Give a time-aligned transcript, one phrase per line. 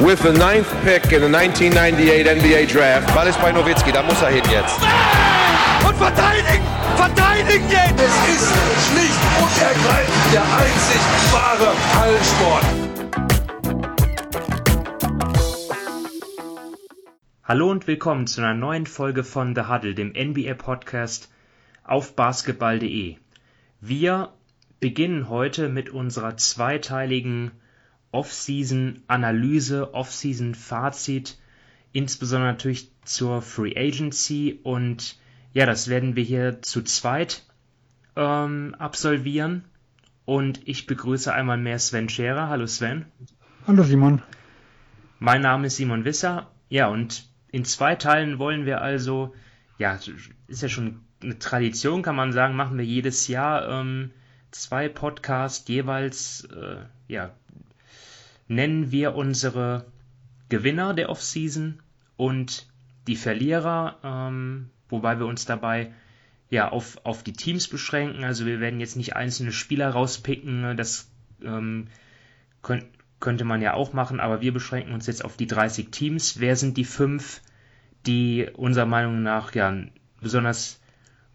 [0.00, 3.14] with the ninth pick in the 1998 NBA Draft.
[3.14, 4.78] Ball ist bei Nowitzki, da muss er hin jetzt.
[5.86, 6.64] Und verteidigen!
[6.96, 8.00] Verteidigen jetzt!
[8.00, 8.52] Es ist
[8.88, 11.00] schlicht und ergreifend der einzig
[11.32, 12.64] wahre Hallensport.
[17.44, 21.30] Hallo und willkommen zu einer neuen Folge von The Huddle, dem NBA-Podcast
[21.84, 23.16] auf basketball.de.
[23.80, 24.32] Wir
[24.80, 27.52] beginnen heute mit unserer zweiteiligen
[28.14, 31.36] Off-Season-Analyse, Off-Season-Fazit,
[31.92, 35.18] insbesondere natürlich zur Free Agency und
[35.52, 37.42] ja, das werden wir hier zu zweit
[38.16, 39.64] ähm, absolvieren
[40.24, 42.48] und ich begrüße einmal mehr Sven Scherer.
[42.48, 43.06] Hallo Sven.
[43.66, 44.22] Hallo Simon.
[45.18, 46.50] Mein Name ist Simon Wisser.
[46.68, 49.34] Ja, und in zwei Teilen wollen wir also,
[49.78, 49.98] ja,
[50.46, 54.10] ist ja schon eine Tradition, kann man sagen, machen wir jedes Jahr ähm,
[54.52, 56.76] zwei Podcasts jeweils, äh,
[57.08, 57.32] ja,
[58.48, 59.86] nennen wir unsere
[60.48, 61.82] Gewinner der Offseason
[62.16, 62.66] und
[63.06, 65.92] die Verlierer, ähm, wobei wir uns dabei
[66.50, 68.24] ja auf, auf die Teams beschränken.
[68.24, 71.10] Also wir werden jetzt nicht einzelne Spieler rauspicken, das
[71.42, 71.88] ähm,
[72.62, 72.86] könnt,
[73.20, 76.40] könnte man ja auch machen, aber wir beschränken uns jetzt auf die 30 Teams.
[76.40, 77.40] Wer sind die fünf,
[78.06, 79.90] die unserer Meinung nach ja einen
[80.20, 80.80] besonders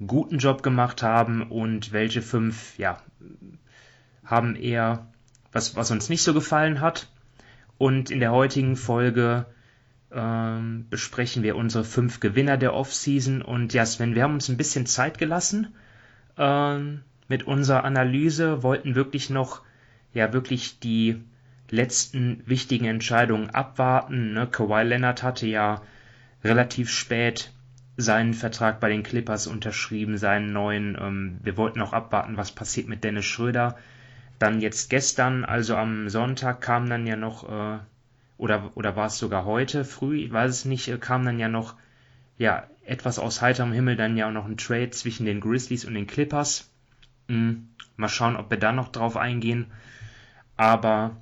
[0.06, 3.02] guten Job gemacht haben und welche fünf ja
[4.24, 5.08] haben eher
[5.52, 7.08] was, was uns nicht so gefallen hat.
[7.78, 9.46] Und in der heutigen Folge
[10.12, 13.42] ähm, besprechen wir unsere fünf Gewinner der Offseason.
[13.42, 15.74] Und ja, Sven, wir haben uns ein bisschen Zeit gelassen
[16.38, 19.62] ähm, mit unserer Analyse, wollten wirklich noch,
[20.14, 21.22] ja, wirklich die
[21.70, 24.34] letzten wichtigen Entscheidungen abwarten.
[24.34, 24.48] Ne?
[24.48, 25.82] Kawhi Leonard hatte ja
[26.44, 27.52] relativ spät
[27.98, 30.98] seinen Vertrag bei den Clippers unterschrieben, seinen neuen.
[31.00, 33.78] Ähm, wir wollten auch abwarten, was passiert mit Dennis Schröder.
[34.40, 37.80] Dann jetzt gestern, also am Sonntag, kam dann ja noch, äh,
[38.38, 41.50] oder, oder war es sogar heute früh, ich weiß es nicht, äh, kam dann ja
[41.50, 41.76] noch,
[42.38, 45.94] ja, etwas aus heiterem Himmel dann ja auch noch ein Trade zwischen den Grizzlies und
[45.94, 46.72] den Clippers.
[47.28, 49.68] Hm, mal schauen, ob wir da noch drauf eingehen.
[50.56, 51.18] Aber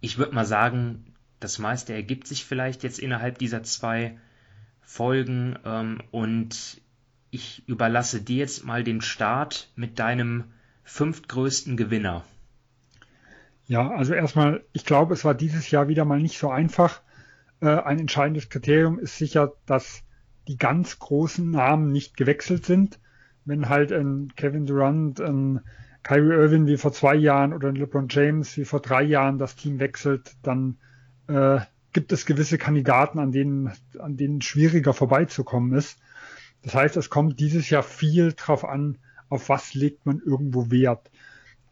[0.00, 4.18] ich würde mal sagen, das meiste ergibt sich vielleicht jetzt innerhalb dieser zwei
[4.82, 6.80] Folgen ähm, und
[7.30, 10.44] ich überlasse dir jetzt mal den Start mit deinem
[10.90, 12.24] fünftgrößten Gewinner?
[13.66, 17.00] Ja, also erstmal, ich glaube, es war dieses Jahr wieder mal nicht so einfach.
[17.60, 20.02] Äh, ein entscheidendes Kriterium ist sicher, dass
[20.48, 22.98] die ganz großen Namen nicht gewechselt sind.
[23.44, 25.60] Wenn halt ein Kevin Durant, ein
[26.02, 29.54] Kyrie Irving wie vor zwei Jahren oder ein LeBron James wie vor drei Jahren das
[29.54, 30.78] Team wechselt, dann
[31.28, 31.60] äh,
[31.92, 35.98] gibt es gewisse Kandidaten, an denen, an denen schwieriger vorbeizukommen ist.
[36.62, 38.98] Das heißt, es kommt dieses Jahr viel drauf an,
[39.30, 41.10] auf was legt man irgendwo Wert.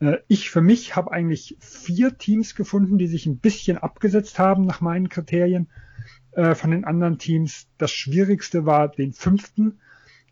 [0.00, 4.64] Äh, ich für mich habe eigentlich vier Teams gefunden, die sich ein bisschen abgesetzt haben
[4.64, 5.68] nach meinen Kriterien
[6.32, 7.68] äh, von den anderen Teams.
[7.76, 9.80] Das Schwierigste war, den fünften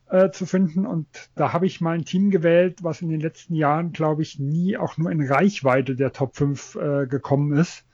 [0.09, 0.87] äh, zu finden.
[0.87, 4.39] Und da habe ich mal ein Team gewählt, was in den letzten Jahren, glaube ich,
[4.39, 7.85] nie auch nur in Reichweite der Top 5 äh, gekommen ist.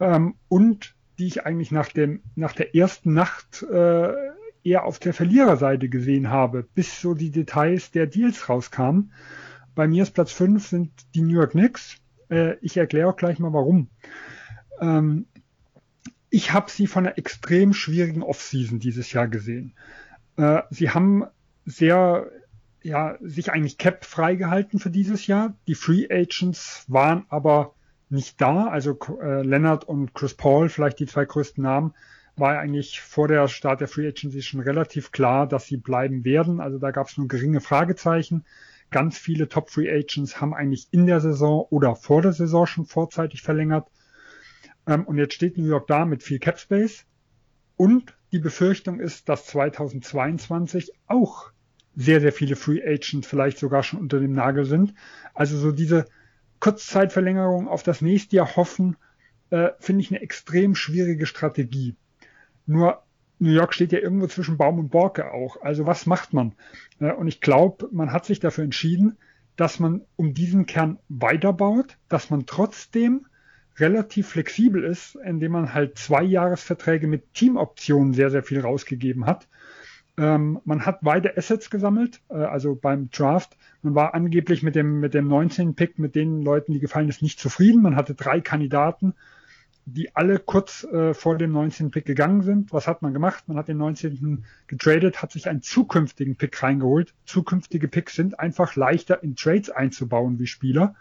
[0.00, 3.66] Ähm, und die ich eigentlich nach, dem, nach der ersten Nacht
[4.68, 9.12] eher auf der Verliererseite gesehen habe, bis so die Details der Deals rauskamen.
[9.74, 11.96] Bei mir ist Platz 5 sind die New York Knicks.
[12.30, 13.88] Äh, ich erkläre auch gleich mal warum.
[14.80, 15.26] Ähm,
[16.30, 19.72] ich habe sie von einer extrem schwierigen Offseason dieses Jahr gesehen.
[20.36, 21.24] Äh, sie haben
[21.64, 22.30] sehr,
[22.82, 25.54] ja, sich eigentlich Cap freigehalten für dieses Jahr.
[25.66, 27.74] Die Free Agents waren aber
[28.10, 28.66] nicht da.
[28.68, 31.94] Also äh, Leonard und Chris Paul, vielleicht die zwei größten Namen,
[32.38, 36.60] war eigentlich vor der Start der Free Agency schon relativ klar, dass sie bleiben werden.
[36.60, 38.44] Also da gab es nur geringe Fragezeichen.
[38.90, 42.86] Ganz viele Top Free Agents haben eigentlich in der Saison oder vor der Saison schon
[42.86, 43.88] vorzeitig verlängert.
[44.86, 47.04] Ähm, und jetzt steht New York da mit viel Cap Space.
[47.76, 51.52] Und die Befürchtung ist, dass 2022 auch
[51.94, 54.94] sehr, sehr viele Free Agents vielleicht sogar schon unter dem Nagel sind.
[55.34, 56.06] Also so diese
[56.60, 58.96] Kurzzeitverlängerung auf das nächste Jahr hoffen,
[59.50, 61.96] äh, finde ich eine extrem schwierige Strategie.
[62.68, 63.02] Nur
[63.38, 65.62] New York steht ja irgendwo zwischen Baum und Borke auch.
[65.62, 66.52] Also was macht man?
[67.00, 69.16] Äh, und ich glaube, man hat sich dafür entschieden,
[69.56, 73.26] dass man um diesen Kern weiterbaut, dass man trotzdem
[73.78, 79.48] relativ flexibel ist, indem man halt zwei Jahresverträge mit Teamoptionen sehr, sehr viel rausgegeben hat.
[80.18, 83.56] Ähm, man hat beide Assets gesammelt, äh, also beim Draft.
[83.82, 85.74] Man war angeblich mit dem, mit dem 19.
[85.74, 87.80] Pick mit den Leuten, die gefallen ist, nicht zufrieden.
[87.82, 89.14] Man hatte drei Kandidaten
[89.94, 91.90] die alle kurz äh, vor dem 19.
[91.90, 92.72] Pick gegangen sind.
[92.72, 93.48] Was hat man gemacht?
[93.48, 94.44] Man hat den 19.
[94.66, 97.14] getradet, hat sich einen zukünftigen Pick reingeholt.
[97.24, 100.94] Zukünftige Picks sind einfach leichter in Trades einzubauen wie Spieler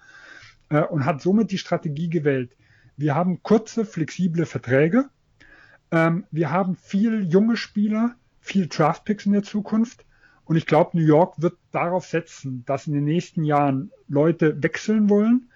[0.69, 2.55] äh, und hat somit die Strategie gewählt.
[2.95, 5.09] Wir haben kurze, flexible Verträge.
[5.91, 10.05] Ähm, wir haben viel junge Spieler, viel Draftpicks in der Zukunft.
[10.45, 15.09] Und ich glaube, New York wird darauf setzen, dass in den nächsten Jahren Leute wechseln
[15.09, 15.49] wollen,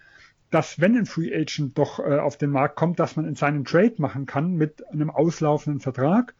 [0.51, 3.65] dass wenn ein Free Agent doch äh, auf den Markt kommt, dass man in seinen
[3.65, 6.36] Trade machen kann mit einem auslaufenden Vertrag.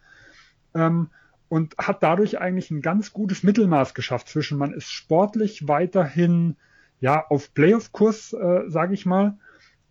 [0.76, 1.10] Ähm,
[1.50, 6.56] und hat dadurch eigentlich ein ganz gutes Mittelmaß geschafft zwischen man ist sportlich weiterhin
[7.02, 9.38] ja auf Playoff-Kurs, äh, sage ich mal,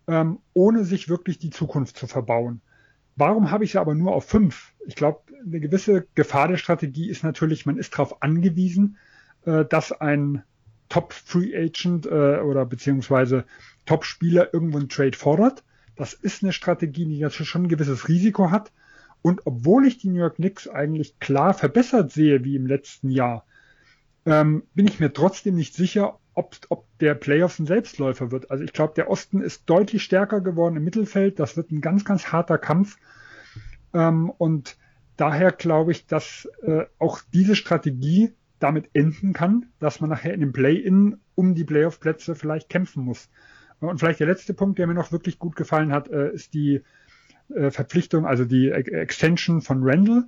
[0.07, 2.63] ähm, ohne sich wirklich die Zukunft zu verbauen.
[3.17, 4.73] Warum habe ich sie aber nur auf fünf?
[4.87, 8.97] Ich glaube, eine gewisse Gefahr der Strategie ist natürlich, man ist darauf angewiesen,
[9.45, 10.43] äh, dass ein
[10.91, 13.47] Top-Free Agent äh, oder beziehungsweise
[13.87, 15.65] Top-Spieler irgendwo einen Trade fordert.
[15.97, 18.73] Das ist eine Strategie, die natürlich schon ein gewisses Risiko hat.
[19.23, 23.45] Und obwohl ich die New York Knicks eigentlich klar verbessert sehe wie im letzten Jahr,
[24.27, 28.51] ähm, bin ich mir trotzdem nicht sicher, ob, ob der Playoffs ein Selbstläufer wird.
[28.51, 31.39] Also ich glaube, der Osten ist deutlich stärker geworden im Mittelfeld.
[31.39, 32.97] Das wird ein ganz, ganz harter Kampf.
[33.93, 34.77] Ähm, und
[35.17, 40.41] daher glaube ich, dass äh, auch diese Strategie damit enden kann, dass man nachher in
[40.41, 43.29] dem Play-In um die Playoff-Plätze vielleicht kämpfen muss.
[43.81, 46.83] Und vielleicht der letzte Punkt, der mir noch wirklich gut gefallen hat, äh, ist die
[47.55, 50.25] äh, Verpflichtung, also die Extension von Randall.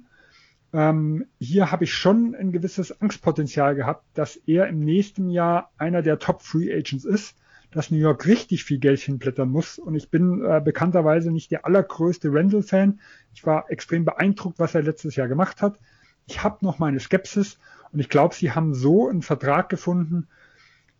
[0.73, 6.01] Ähm, hier habe ich schon ein gewisses Angstpotenzial gehabt, dass er im nächsten Jahr einer
[6.01, 7.37] der Top Free Agents ist,
[7.71, 9.79] dass New York richtig viel Geld hinblättern muss.
[9.79, 13.01] Und ich bin äh, bekannterweise nicht der allergrößte Randall-Fan.
[13.35, 15.79] Ich war extrem beeindruckt, was er letztes Jahr gemacht hat.
[16.27, 17.59] Ich habe noch meine Skepsis
[17.93, 20.29] und ich glaube, sie haben so einen Vertrag gefunden,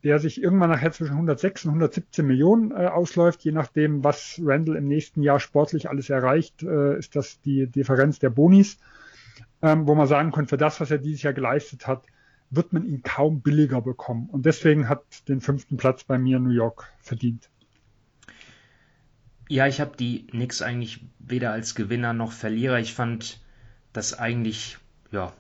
[0.05, 3.45] der sich irgendwann nachher zwischen 106 und 117 Millionen äh, ausläuft.
[3.45, 8.19] Je nachdem, was Randall im nächsten Jahr sportlich alles erreicht, äh, ist das die Differenz
[8.19, 8.79] der Bonis,
[9.63, 12.03] ähm, wo man sagen kann, für das, was er dieses Jahr geleistet hat,
[12.51, 14.29] wird man ihn kaum billiger bekommen.
[14.31, 17.49] Und deswegen hat den fünften Platz bei mir New York verdient.
[19.49, 22.79] Ja, ich habe die Knicks eigentlich weder als Gewinner noch Verlierer.
[22.79, 23.41] Ich fand
[23.93, 24.79] das eigentlich
[25.13, 25.33] ja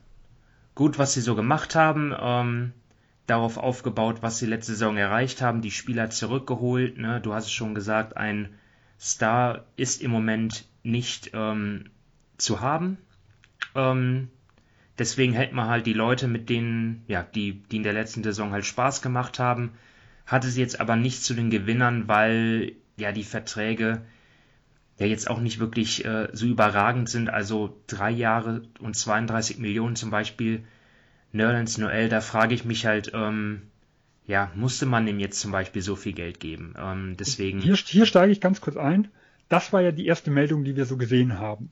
[0.75, 2.15] gut, was sie so gemacht haben.
[2.19, 2.73] Ähm,
[3.27, 6.99] darauf aufgebaut, was sie letzte Saison erreicht haben, die Spieler zurückgeholt.
[6.99, 7.21] Ne?
[7.21, 8.51] Du hast es schon gesagt, ein
[9.01, 11.91] Star ist im Moment nicht ähm,
[12.37, 12.99] zu haben.
[13.75, 14.29] Ähm,
[14.99, 18.53] deswegen hält man halt die Leute, mit denen, ja, die, die in der letzten Saison
[18.53, 19.73] halt Spaß gemacht haben,
[20.27, 24.03] hatte sie jetzt aber nicht zu den Gewinnern, weil ja die Verträge
[24.99, 27.31] ja jetzt auch nicht wirklich äh, so überragend sind.
[27.31, 30.65] Also drei Jahre und 32 Millionen zum Beispiel
[31.33, 33.63] Nerlens Noel, da frage ich mich halt, ähm,
[34.27, 36.75] ja, musste man ihm jetzt zum Beispiel so viel Geld geben?
[36.79, 37.61] Ähm, deswegen.
[37.61, 39.09] Hier, hier steige ich ganz kurz ein.
[39.49, 41.71] Das war ja die erste Meldung, die wir so gesehen haben.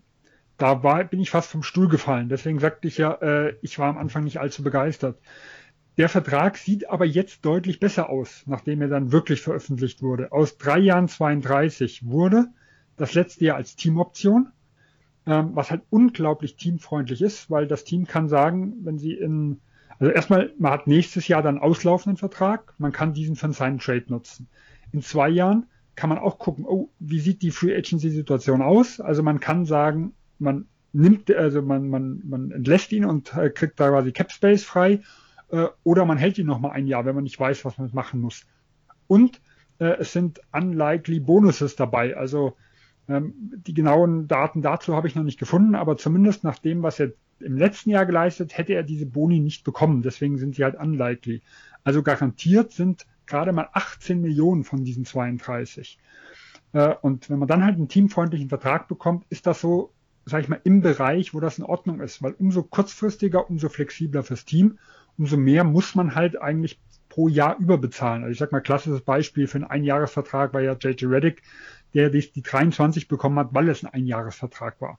[0.59, 2.29] Da war, bin ich fast vom Stuhl gefallen.
[2.29, 5.19] Deswegen sagte ich ja, äh, ich war am Anfang nicht allzu begeistert.
[5.97, 10.33] Der Vertrag sieht aber jetzt deutlich besser aus, nachdem er dann wirklich veröffentlicht wurde.
[10.33, 12.49] Aus drei Jahren 32 wurde
[13.01, 14.53] das letzte Jahr als Teamoption
[15.27, 19.61] ähm, was halt unglaublich teamfreundlich ist, weil das Team kann sagen, wenn sie in,
[19.99, 24.07] also erstmal, man hat nächstes Jahr dann auslaufenden Vertrag, man kann diesen für seinen Trade
[24.09, 24.49] nutzen.
[24.93, 29.01] In zwei Jahren kann man auch gucken, oh, wie sieht die Free Agency Situation aus?
[29.01, 33.79] Also man kann sagen, man nimmt, also man, man, man entlässt ihn und äh, kriegt
[33.79, 35.03] da quasi Cap Space frei,
[35.51, 37.91] äh, oder man hält ihn noch mal ein Jahr, wenn man nicht weiß, was man
[37.93, 38.47] machen muss.
[39.07, 39.41] Und
[39.79, 42.57] äh, es sind unlikely Bonuses dabei, also
[43.11, 47.13] die genauen Daten dazu habe ich noch nicht gefunden, aber zumindest nach dem, was er
[47.41, 50.03] im letzten Jahr geleistet, hätte er diese Boni nicht bekommen.
[50.03, 51.43] Deswegen sind sie halt unlikely.
[51.83, 55.99] Also garantiert sind gerade mal 18 Millionen von diesen 32.
[56.73, 59.93] Äh, und wenn man dann halt einen teamfreundlichen Vertrag bekommt, ist das so,
[60.27, 62.23] sag ich mal, im Bereich, wo das in Ordnung ist.
[62.23, 64.79] Weil umso kurzfristiger, umso flexibler fürs Team,
[65.17, 68.23] umso mehr muss man halt eigentlich pro Jahr überbezahlen.
[68.23, 71.43] Also ich sag mal, klassisches Beispiel für einen Einjahresvertrag war ja JJ Reddick,
[71.95, 74.99] der die, die 23 bekommen hat, weil es ein Einjahresvertrag war.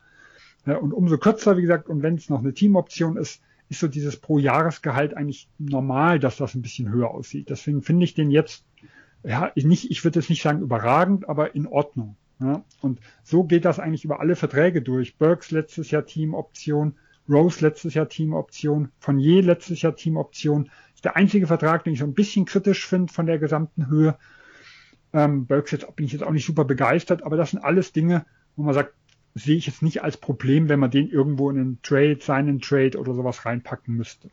[0.65, 4.17] Und umso kürzer, wie gesagt, und wenn es noch eine Teamoption ist, ist so dieses
[4.17, 7.49] Pro-Jahresgehalt eigentlich normal, dass das ein bisschen höher aussieht.
[7.49, 8.65] Deswegen finde ich den jetzt,
[9.23, 12.17] ja, nicht, ich würde jetzt nicht sagen überragend, aber in Ordnung.
[12.39, 12.63] Ja?
[12.81, 15.17] Und so geht das eigentlich über alle Verträge durch.
[15.17, 16.95] Burks letztes Jahr Teamoption,
[17.29, 20.69] Rose letztes Jahr Teamoption, je letztes Jahr Teamoption.
[20.93, 24.17] Ist der einzige Vertrag, den ich so ein bisschen kritisch finde von der gesamten Höhe.
[25.13, 28.25] Ähm, Burks jetzt bin ich jetzt auch nicht super begeistert, aber das sind alles Dinge,
[28.55, 28.93] wo man sagt,
[29.33, 32.97] sehe ich jetzt nicht als Problem, wenn man den irgendwo in einen Trade, seinen Trade
[32.97, 34.29] oder sowas reinpacken müsste.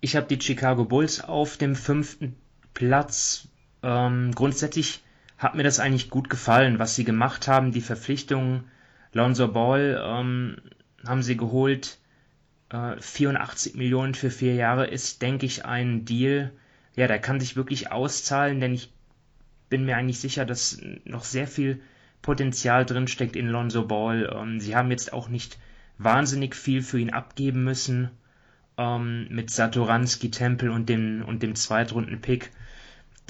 [0.00, 2.34] Ich habe die Chicago Bulls auf dem fünften
[2.74, 3.48] Platz.
[3.82, 5.02] Ähm, grundsätzlich
[5.38, 7.72] hat mir das eigentlich gut gefallen, was sie gemacht haben.
[7.72, 8.64] Die Verpflichtungen
[9.12, 10.56] Lonzo Ball ähm,
[11.06, 11.98] haben sie geholt.
[12.70, 16.52] Äh, 84 Millionen für vier Jahre ist, denke ich, ein Deal.
[16.94, 18.92] Ja, der kann sich wirklich auszahlen, denn ich
[19.72, 21.80] bin mir eigentlich sicher, dass noch sehr viel
[22.20, 24.30] Potenzial drinsteckt in Lonzo Ball.
[24.30, 25.58] Ähm, sie haben jetzt auch nicht
[25.96, 28.10] wahnsinnig viel für ihn abgeben müssen
[28.76, 32.50] ähm, mit Satoranski, Tempel und dem, und dem Zweitrunden-Pick.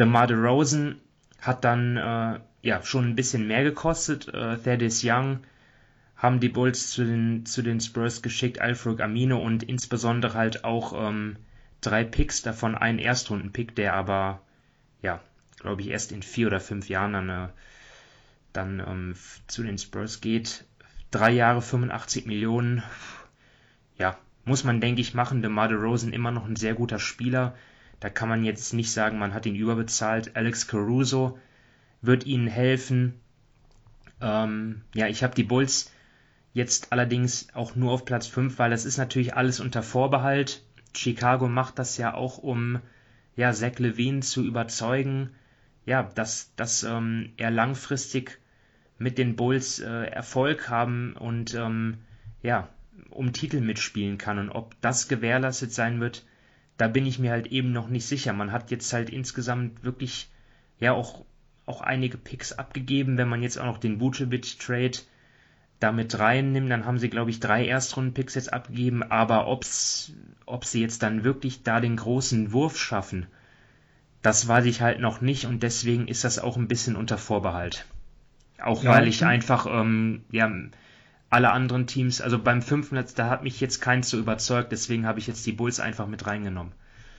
[0.00, 0.96] DeMar DeRozan
[1.40, 4.26] hat dann äh, ja schon ein bisschen mehr gekostet.
[4.26, 5.44] Äh, Thaddeus Young
[6.16, 11.08] haben die Bulls zu den, zu den Spurs geschickt, Alfred Amino und insbesondere halt auch
[11.08, 11.36] ähm,
[11.80, 14.40] drei Picks, davon ein Erstrunden-Pick, der aber,
[15.02, 15.20] ja,
[15.62, 17.48] glaube ich, erst in vier oder fünf Jahren dann, äh,
[18.52, 19.14] dann ähm,
[19.46, 20.64] zu den Spurs geht.
[21.10, 22.82] Drei Jahre 85 Millionen,
[23.98, 25.42] ja, muss man, denke ich, machen.
[25.42, 27.54] DeMar DeRozan immer noch ein sehr guter Spieler.
[28.00, 30.36] Da kann man jetzt nicht sagen, man hat ihn überbezahlt.
[30.36, 31.38] Alex Caruso
[32.00, 33.14] wird ihnen helfen.
[34.20, 35.92] Ähm, ja, ich habe die Bulls
[36.52, 40.64] jetzt allerdings auch nur auf Platz 5, weil das ist natürlich alles unter Vorbehalt.
[40.94, 42.80] Chicago macht das ja auch, um
[43.36, 45.30] ja, Zach Levine zu überzeugen,
[45.84, 48.38] ja, dass, dass ähm, er langfristig
[48.98, 51.98] mit den Bulls äh, Erfolg haben und ähm,
[52.42, 52.68] ja,
[53.10, 54.38] um Titel mitspielen kann.
[54.38, 56.24] Und ob das gewährleistet sein wird,
[56.76, 58.32] da bin ich mir halt eben noch nicht sicher.
[58.32, 60.30] Man hat jetzt halt insgesamt wirklich
[60.78, 61.24] ja auch,
[61.66, 63.18] auch einige Picks abgegeben.
[63.18, 64.98] Wenn man jetzt auch noch den Vucevic-Trade
[65.80, 69.02] damit reinnimmt, dann haben sie, glaube ich, drei Erstrunden-Picks jetzt abgegeben.
[69.02, 70.12] Aber ob's,
[70.46, 73.26] ob sie jetzt dann wirklich da den großen Wurf schaffen,
[74.22, 75.46] das weiß ich halt noch nicht.
[75.46, 77.84] Und deswegen ist das auch ein bisschen unter Vorbehalt.
[78.62, 80.50] Auch ja, weil ich einfach, ähm, ja,
[81.30, 85.06] alle anderen Teams, also beim fünften Netz, da hat mich jetzt keins so überzeugt, deswegen
[85.06, 86.72] habe ich jetzt die Bulls einfach mit reingenommen.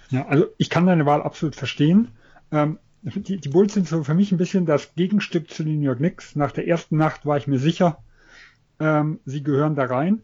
[0.10, 2.10] Ja, also ich kann deine Wahl absolut verstehen.
[2.52, 5.86] Ähm, die, die, Bulls sind so für mich ein bisschen das Gegenstück zu den New
[5.86, 6.36] York Knicks.
[6.36, 7.98] Nach der ersten Nacht war ich mir sicher,
[8.80, 10.22] ähm, sie gehören da rein.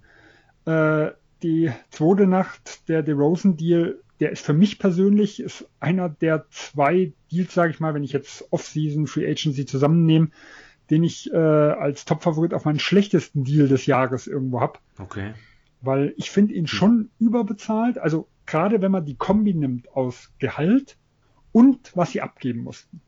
[0.65, 7.13] Äh, die zweite Nacht, der DeRozan-Deal, der ist für mich persönlich ist einer der zwei
[7.31, 10.29] Deals, sage ich mal, wenn ich jetzt Off-Season, Free Agency zusammennehme,
[10.89, 14.81] den ich äh, als Top-Favorit auf meinen schlechtesten Deal des Jahres irgendwo hab.
[14.97, 15.33] Okay.
[15.81, 16.67] Weil ich finde ihn hm.
[16.67, 17.97] schon überbezahlt.
[17.97, 20.97] Also gerade wenn man die Kombi nimmt aus Gehalt
[21.51, 23.01] und was sie abgeben mussten.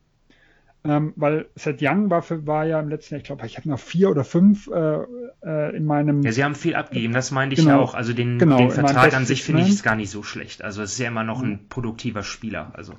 [0.84, 3.68] Ähm, weil Seth Young war, für, war ja im letzten Jahr, ich glaube, ich habe
[3.68, 4.98] noch vier oder fünf äh,
[5.44, 6.22] äh, in meinem.
[6.22, 7.94] Ja, sie haben viel abgegeben, das meinte ich genau, ja auch.
[7.94, 10.62] Also den, genau, den Vertrag an sich finde ich ist gar nicht so schlecht.
[10.62, 12.72] Also es ist ja immer noch ein produktiver Spieler.
[12.74, 12.94] Also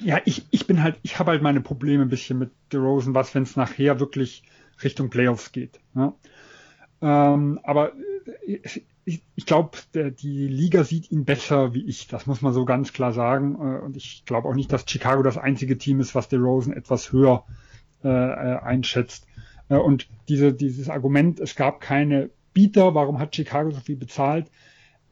[0.00, 3.34] ja, ich, ich bin halt, ich habe halt meine Probleme ein bisschen mit DeRozan, was,
[3.34, 4.42] wenn es nachher wirklich
[4.82, 5.80] Richtung Playoffs geht.
[5.94, 6.14] Ja.
[7.02, 7.92] Ähm, aber
[9.08, 12.06] ich, ich glaube, die Liga sieht ihn besser wie ich.
[12.08, 13.54] Das muss man so ganz klar sagen.
[13.54, 17.10] Äh, und ich glaube auch nicht, dass Chicago das einzige Team ist, was DeRozan etwas
[17.12, 17.44] höher
[18.04, 19.26] äh, äh, einschätzt.
[19.68, 24.50] Äh, und diese, dieses Argument, es gab keine Bieter, warum hat Chicago so viel bezahlt?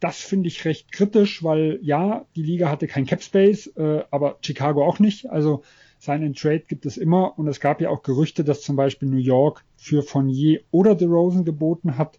[0.00, 4.38] das finde ich recht kritisch, weil ja, die Liga hatte kein Cap Space, äh, aber
[4.42, 5.30] Chicago auch nicht.
[5.30, 5.62] Also
[5.98, 9.16] seinen Trade gibt es immer und es gab ja auch Gerüchte, dass zum Beispiel New
[9.16, 12.18] York für Fournier oder DeRozan geboten hat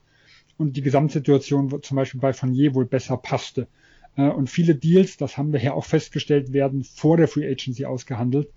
[0.57, 3.67] und die Gesamtsituation zum Beispiel bei Fournier wohl besser passte.
[4.15, 7.85] Äh, und viele Deals, das haben wir ja auch festgestellt, werden vor der Free Agency
[7.85, 8.49] ausgehandelt.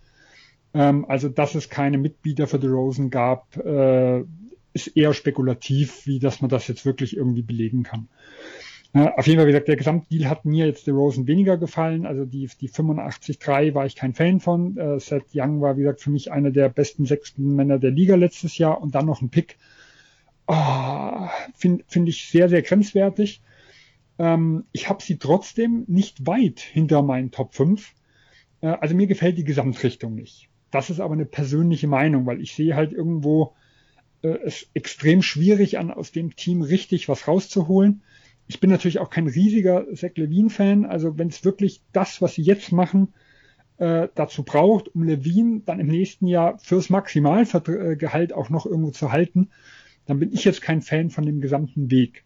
[0.75, 4.25] Ähm, also dass es keine Mitbieter für DeRozan gab, äh,
[4.73, 8.09] ist eher spekulativ, wie dass man das jetzt wirklich irgendwie belegen kann.
[8.93, 12.07] Ja, auf jeden Fall, wie gesagt, der Gesamtdeal hat mir jetzt The Rosen weniger gefallen.
[12.07, 14.77] Also die, die 85-3 war ich kein Fan von.
[14.77, 18.17] Äh, Seth Young war, wie gesagt, für mich einer der besten sechsten Männer der Liga
[18.17, 19.59] letztes Jahr und dann noch ein Pick.
[20.53, 23.43] Oh, Finde find ich sehr, sehr grenzwertig.
[24.19, 27.95] Ähm, ich habe sie trotzdem nicht weit hinter meinen Top 5.
[28.61, 30.49] Äh, also mir gefällt die Gesamtrichtung nicht.
[30.71, 33.55] Das ist aber eine persönliche Meinung, weil ich sehe halt irgendwo
[34.23, 38.03] äh, es extrem schwierig an, aus dem Team richtig was rauszuholen
[38.51, 40.85] ich bin natürlich auch kein riesiger Zach Levine-Fan.
[40.85, 43.15] Also wenn es wirklich das, was sie jetzt machen,
[43.79, 49.13] äh, dazu braucht, um Levine dann im nächsten Jahr fürs Maximalgehalt auch noch irgendwo zu
[49.13, 49.51] halten,
[50.11, 52.25] dann bin ich jetzt kein Fan von dem gesamten Weg.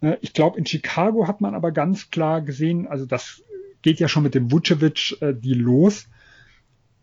[0.00, 3.42] Äh, ich glaube, in Chicago hat man aber ganz klar gesehen, also das
[3.82, 6.08] geht ja schon mit dem Vucevic äh, die los,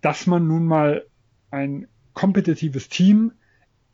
[0.01, 1.05] dass man nun mal
[1.51, 3.33] ein kompetitives Team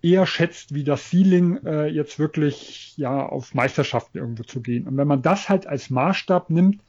[0.04, 4.88] eher schätzt, wie das Ceiling äh, jetzt wirklich ja auf Meisterschaften irgendwo zu gehen.
[4.88, 6.84] Und wenn man das halt als Maßstab nimmt,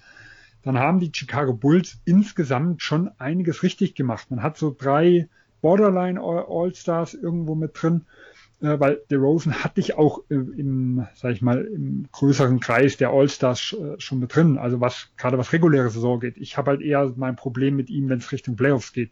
[0.62, 4.30] dann haben die Chicago Bulls insgesamt schon einiges richtig gemacht.
[4.30, 5.28] Man hat so drei
[5.62, 8.02] Borderline All-Stars irgendwo mit drin,
[8.64, 13.10] äh, weil DeRozan hatte ich auch äh, im, sag ich mal, im größeren Kreis der
[13.10, 14.56] All-Stars äh, schon mit drin.
[14.56, 16.38] Also was gerade was reguläre Saison geht.
[16.38, 19.10] Ich habe halt eher mein Problem mit ihm, wenn es Richtung Playoffs geht.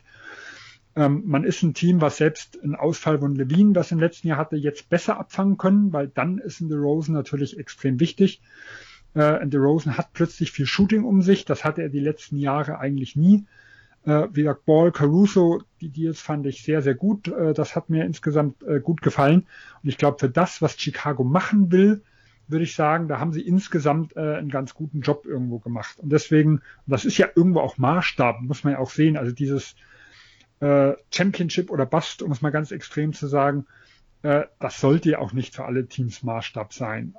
[0.96, 4.38] Ähm, man ist ein Team, was selbst einen Ausfall von Levine, was im letzten Jahr
[4.38, 8.40] hatte, jetzt besser abfangen können, weil dann ist ein DeRozan natürlich extrem wichtig.
[9.14, 13.16] Äh, DeRozan hat plötzlich viel Shooting um sich, das hatte er die letzten Jahre eigentlich
[13.16, 13.44] nie.
[14.04, 17.28] Äh, wie gesagt, Ball, Caruso, die Deals fand ich sehr, sehr gut.
[17.28, 19.46] Äh, das hat mir insgesamt äh, gut gefallen.
[19.82, 22.02] Und ich glaube, für das, was Chicago machen will,
[22.48, 25.98] würde ich sagen, da haben sie insgesamt äh, einen ganz guten Job irgendwo gemacht.
[25.98, 29.16] Und deswegen, das ist ja irgendwo auch Maßstab, muss man ja auch sehen.
[29.16, 29.76] Also dieses
[30.60, 33.66] äh, Championship oder Bust, um es mal ganz extrem zu sagen,
[34.22, 37.14] äh, das sollte ja auch nicht für alle Teams Maßstab sein.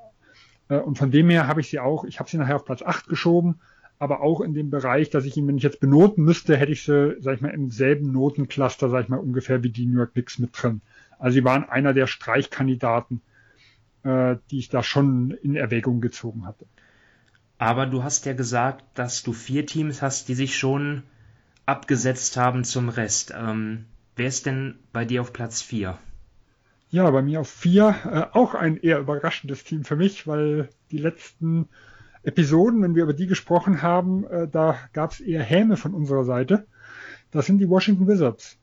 [0.69, 2.81] Äh, und von dem her habe ich sie auch, ich habe sie nachher auf Platz
[2.81, 3.59] 8 geschoben,
[3.99, 6.83] aber auch in dem Bereich, dass ich ihn, wenn ich jetzt benoten müsste, hätte ich
[6.83, 10.13] sie, sag ich mal, im selben Notencluster, sag ich mal, ungefähr wie die New York
[10.13, 10.81] Knicks mit drin.
[11.19, 13.21] Also sie waren einer der Streichkandidaten,
[14.03, 16.65] äh, die ich da schon in Erwägung gezogen hatte.
[17.57, 21.03] Aber du hast ja gesagt, dass du vier Teams hast, die sich schon
[21.65, 23.33] abgesetzt haben zum Rest.
[23.37, 23.85] Ähm,
[24.17, 25.97] wer ist denn bei dir auf Platz 4?
[26.89, 30.97] Ja, bei mir auf 4 äh, auch ein eher überraschendes Team für mich, weil die
[30.97, 31.69] letzten
[32.23, 36.23] Episoden, wenn wir über die gesprochen haben, äh, da gab es eher Häme von unserer
[36.23, 36.65] Seite.
[37.31, 38.57] Das sind die Washington Wizards.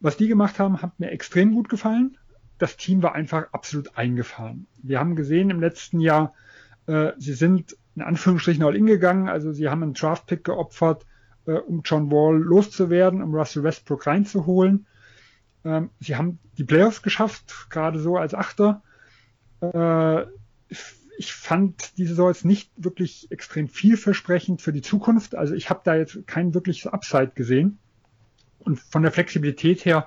[0.00, 2.16] Was die gemacht haben, hat mir extrem gut gefallen.
[2.58, 4.66] Das Team war einfach absolut eingefahren.
[4.82, 6.34] Wir haben gesehen im letzten Jahr,
[6.86, 11.04] äh, sie sind in Anführungsstrichen all in gegangen, also sie haben einen Draft-Pick geopfert,
[11.46, 14.86] äh, um John Wall loszuwerden, um Russell Westbrook reinzuholen.
[15.64, 18.82] Ähm, sie haben die Playoffs geschafft, gerade so als Achter.
[19.60, 20.26] Äh,
[21.18, 25.34] ich fand diese Saison jetzt nicht wirklich extrem vielversprechend für die Zukunft.
[25.34, 27.78] Also ich habe da jetzt kein wirkliches Upside gesehen.
[28.60, 30.06] Und von der Flexibilität her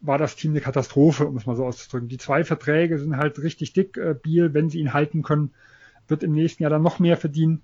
[0.00, 2.08] war das Team eine Katastrophe, um es mal so auszudrücken.
[2.08, 3.96] Die zwei Verträge sind halt richtig dick.
[3.96, 5.50] Äh, Biel, wenn sie ihn halten können,
[6.06, 7.60] wird im nächsten Jahr dann noch mehr verdienen.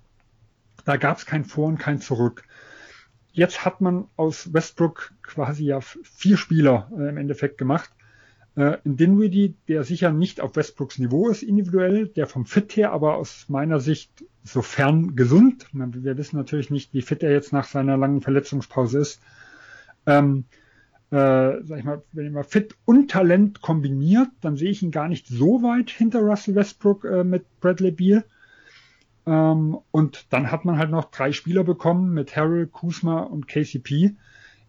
[0.84, 2.42] Da gab es kein Vor und kein Zurück.
[3.32, 7.90] Jetzt hat man aus Westbrook quasi ja vier Spieler äh, im Endeffekt gemacht.
[8.60, 12.92] Äh, in Dinwiddie, der sicher nicht auf Westbrooks Niveau ist individuell, der vom Fit her
[12.92, 15.66] aber aus meiner Sicht sofern gesund.
[15.72, 19.22] Wir wissen natürlich nicht, wie fit er jetzt nach seiner langen Verletzungspause ist.
[20.04, 20.44] Ähm,
[21.10, 25.08] äh, sag ich mal, wenn man fit und Talent kombiniert, dann sehe ich ihn gar
[25.08, 28.24] nicht so weit hinter Russell Westbrook äh, mit Bradley Beal.
[29.24, 34.16] Ähm, und dann hat man halt noch drei Spieler bekommen mit Harrell, Kuzma und KCP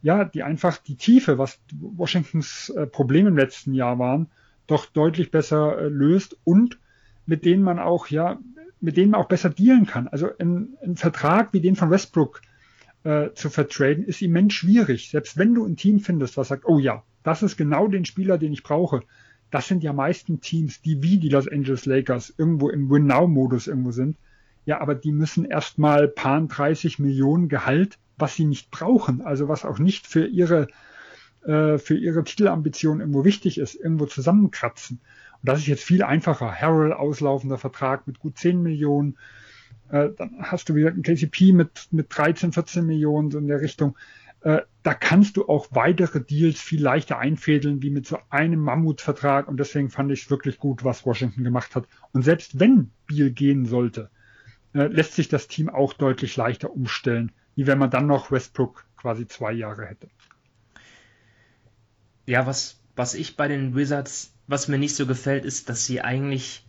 [0.02, 4.28] ja, die einfach die Tiefe, was Washingtons äh, Problem im letzten Jahr waren,
[4.68, 6.80] doch deutlich besser äh, löst und
[7.26, 8.40] mit denen man auch, ja,
[8.80, 10.08] mit denen man auch besser dealen kann.
[10.08, 12.42] Also ein, ein Vertrag wie den von Westbrook
[13.04, 15.10] äh, zu vertraden, ist immens schwierig.
[15.12, 18.38] Selbst wenn du ein Team findest, was sagt, oh ja, das ist genau den Spieler,
[18.38, 19.02] den ich brauche.
[19.52, 23.92] Das sind ja meisten Teams, die wie die Los Angeles Lakers irgendwo im Win-Now-Modus irgendwo
[23.92, 24.18] sind.
[24.66, 29.66] Ja, aber die müssen erstmal paar 30 Millionen Gehalt was sie nicht brauchen, also was
[29.66, 30.68] auch nicht für ihre,
[31.44, 35.00] äh, für ihre Titelambitionen irgendwo wichtig ist, irgendwo zusammenkratzen.
[35.42, 36.54] Und das ist jetzt viel einfacher.
[36.54, 39.18] Harrell auslaufender Vertrag mit gut 10 Millionen.
[39.90, 43.62] Äh, dann hast du wieder ein KCP mit, mit 13, 14 Millionen so in der
[43.62, 43.98] Richtung.
[44.42, 49.48] Äh, da kannst du auch weitere Deals viel leichter einfädeln, wie mit so einem Mammutvertrag.
[49.48, 51.88] Und deswegen fand ich es wirklich gut, was Washington gemacht hat.
[52.12, 54.10] Und selbst wenn Biel gehen sollte,
[54.74, 58.86] äh, lässt sich das Team auch deutlich leichter umstellen wie wenn man dann noch Westbrook
[58.98, 60.10] quasi zwei Jahre hätte.
[62.26, 66.02] Ja, was, was ich bei den Wizards, was mir nicht so gefällt, ist, dass sie
[66.02, 66.66] eigentlich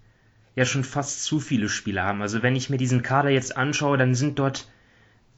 [0.55, 2.23] ja schon fast zu viele Spieler haben.
[2.23, 4.68] Also wenn ich mir diesen Kader jetzt anschaue, dann sind dort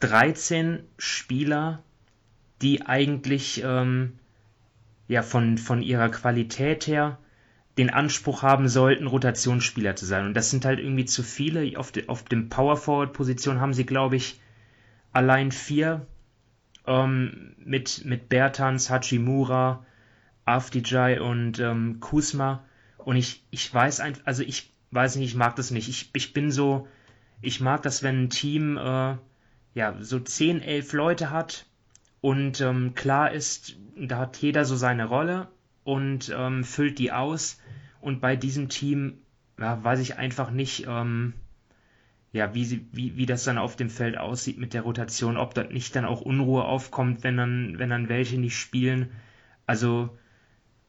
[0.00, 1.83] 13 Spieler,
[2.62, 4.18] die eigentlich ähm,
[5.09, 7.18] ja von, von ihrer Qualität her
[7.76, 10.26] den Anspruch haben sollten, Rotationsspieler zu sein.
[10.26, 11.78] Und das sind halt irgendwie zu viele.
[11.78, 14.40] Auf, de, auf dem Power Forward Position haben sie, glaube ich,
[15.14, 16.07] allein vier
[16.87, 19.85] ähm, mit, mit Bertans, Hachimura,
[20.44, 22.64] Afdijai und ähm, Kusma.
[22.98, 25.88] Und ich, ich weiß einfach, also ich weiß nicht, ich mag das nicht.
[25.88, 26.87] Ich, ich bin so,
[27.40, 29.16] ich mag das, wenn ein Team äh,
[29.74, 31.66] ja so 10, 11 Leute hat
[32.20, 35.48] und ähm, klar ist, da hat jeder so seine Rolle
[35.85, 37.59] und ähm, füllt die aus.
[38.00, 39.18] Und bei diesem Team
[39.59, 41.35] ja, weiß ich einfach nicht, ähm,
[42.34, 45.54] ja, wie, sie, wie, wie das dann auf dem Feld aussieht mit der Rotation, ob
[45.54, 49.12] dort nicht dann auch Unruhe aufkommt, wenn dann, wenn dann welche nicht spielen.
[49.66, 50.10] Also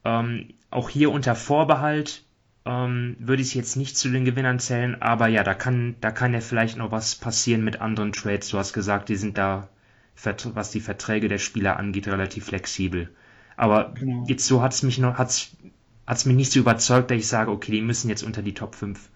[0.03, 2.25] ähm, auch hier unter Vorbehalt
[2.65, 6.09] ähm, würde ich es jetzt nicht zu den Gewinnern zählen, aber ja, da kann, da
[6.09, 8.49] kann ja vielleicht noch was passieren mit anderen Trades.
[8.49, 9.69] Du hast gesagt, die sind da,
[10.55, 13.13] was die Verträge der Spieler angeht, relativ flexibel.
[13.55, 14.25] Aber genau.
[14.27, 15.55] jetzt so hat es mich noch, hat's,
[16.07, 18.73] hat's mich nicht so überzeugt, dass ich sage, okay, die müssen jetzt unter die Top
[18.73, 19.11] 5.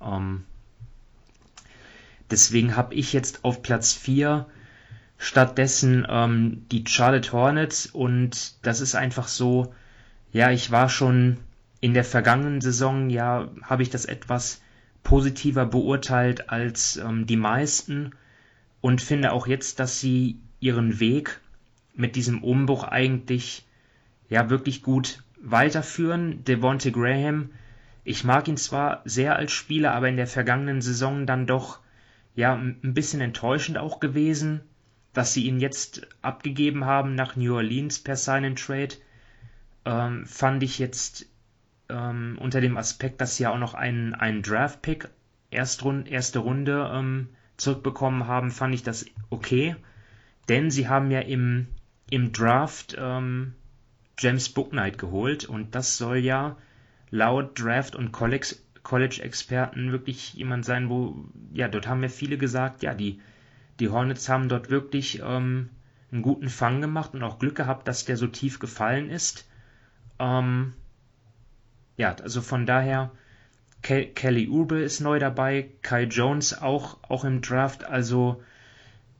[0.00, 0.42] Ähm,
[2.32, 4.46] Deswegen habe ich jetzt auf Platz 4
[5.18, 9.74] stattdessen ähm, die Charlotte Hornets und das ist einfach so,
[10.32, 11.36] ja, ich war schon
[11.80, 14.62] in der vergangenen Saison, ja, habe ich das etwas
[15.04, 18.12] positiver beurteilt als ähm, die meisten
[18.80, 21.38] und finde auch jetzt, dass sie ihren Weg
[21.94, 23.66] mit diesem Umbruch eigentlich
[24.30, 26.44] ja wirklich gut weiterführen.
[26.44, 27.50] Devonte Graham,
[28.04, 31.81] ich mag ihn zwar sehr als Spieler, aber in der vergangenen Saison dann doch
[32.34, 34.62] ja ein bisschen enttäuschend auch gewesen,
[35.12, 38.94] dass sie ihn jetzt abgegeben haben nach New Orleans per Sign and Trade.
[39.84, 41.26] Ähm, fand ich jetzt
[41.88, 45.08] ähm, unter dem Aspekt, dass sie ja auch noch einen, einen Draft-Pick
[45.50, 49.76] erste Runde ähm, zurückbekommen haben, fand ich das okay.
[50.48, 51.68] Denn sie haben ja im,
[52.10, 53.54] im Draft ähm,
[54.18, 56.56] James Booknight geholt und das soll ja
[57.10, 58.12] laut Draft- und
[58.82, 63.20] College-Experten wirklich jemand sein, wo, ja, dort haben ja viele gesagt, ja, die,
[63.80, 65.70] die Hornets haben dort wirklich ähm,
[66.10, 69.48] einen guten Fang gemacht und auch Glück gehabt, dass der so tief gefallen ist.
[70.18, 70.74] Ähm,
[71.96, 73.12] ja, also von daher,
[73.82, 77.84] Ke Kelly Oubre ist neu dabei, Kai Jones auch, auch im Draft.
[77.84, 78.42] Also,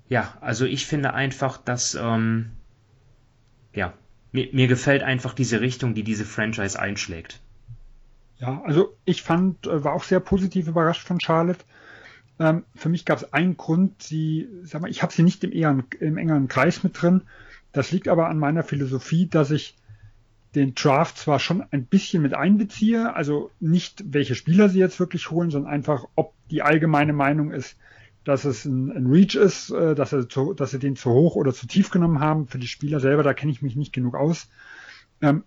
[0.08, 2.52] ja, also ich finde einfach, dass, ähm,
[3.72, 3.94] ja,
[4.32, 7.40] mir, mir gefällt einfach diese Richtung, die diese Franchise einschlägt.
[8.42, 11.64] Ja, also ich fand, äh, war auch sehr positiv überrascht von Charlotte.
[12.40, 15.52] Ähm, für mich gab es einen Grund, sie, sag mal, ich habe sie nicht im,
[15.52, 17.22] eher, im engeren Kreis mit drin.
[17.70, 19.76] Das liegt aber an meiner Philosophie, dass ich
[20.56, 25.30] den Draft zwar schon ein bisschen mit einbeziehe, also nicht welche Spieler sie jetzt wirklich
[25.30, 27.76] holen, sondern einfach, ob die allgemeine Meinung ist,
[28.24, 31.36] dass es ein, ein Reach ist, äh, dass, er zu, dass sie den zu hoch
[31.36, 32.48] oder zu tief genommen haben.
[32.48, 34.48] Für die Spieler selber, da kenne ich mich nicht genug aus.
[35.20, 35.44] Ähm,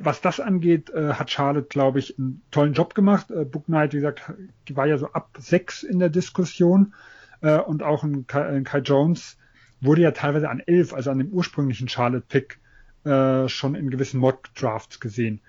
[0.00, 3.30] was das angeht, äh, hat Charlotte, glaube ich, einen tollen Job gemacht.
[3.30, 4.32] Äh, Book Knight, wie gesagt,
[4.70, 6.94] war ja so ab sechs in der Diskussion
[7.40, 9.38] äh, und auch ein Kai, ein Kai Jones
[9.80, 12.58] wurde ja teilweise an elf, also an dem ursprünglichen Charlotte-Pick
[13.04, 15.40] äh, schon in gewissen Mock-Drafts gesehen.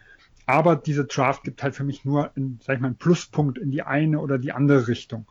[0.45, 3.71] Aber diese Draft gibt halt für mich nur, in, sag ich mal, einen Pluspunkt in
[3.71, 5.25] die eine oder die andere Richtung.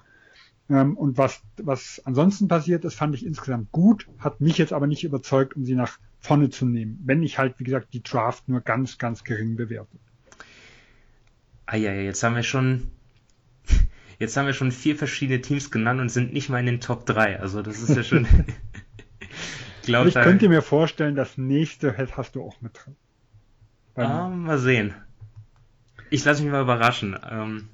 [0.70, 4.86] Ähm, und was, was ansonsten passiert ist, fand ich insgesamt gut, hat mich jetzt aber
[4.86, 8.48] nicht überzeugt, um sie nach vorne zu nehmen, wenn ich halt, wie gesagt, die Draft
[8.48, 9.98] nur ganz, ganz gering bewerte.
[11.66, 12.90] Ah ja, jetzt haben wir schon
[14.18, 17.06] jetzt haben wir schon vier verschiedene Teams genannt und sind nicht mal in den Top
[17.06, 17.40] 3.
[17.40, 18.26] Also das ist ja schon
[19.82, 22.96] glaub, ich könnte mir vorstellen, das nächste hast du auch mit drin.
[23.94, 24.94] Ah, mal sehen.
[26.08, 27.18] Ich lasse mich mal überraschen.
[27.30, 27.68] Ähm,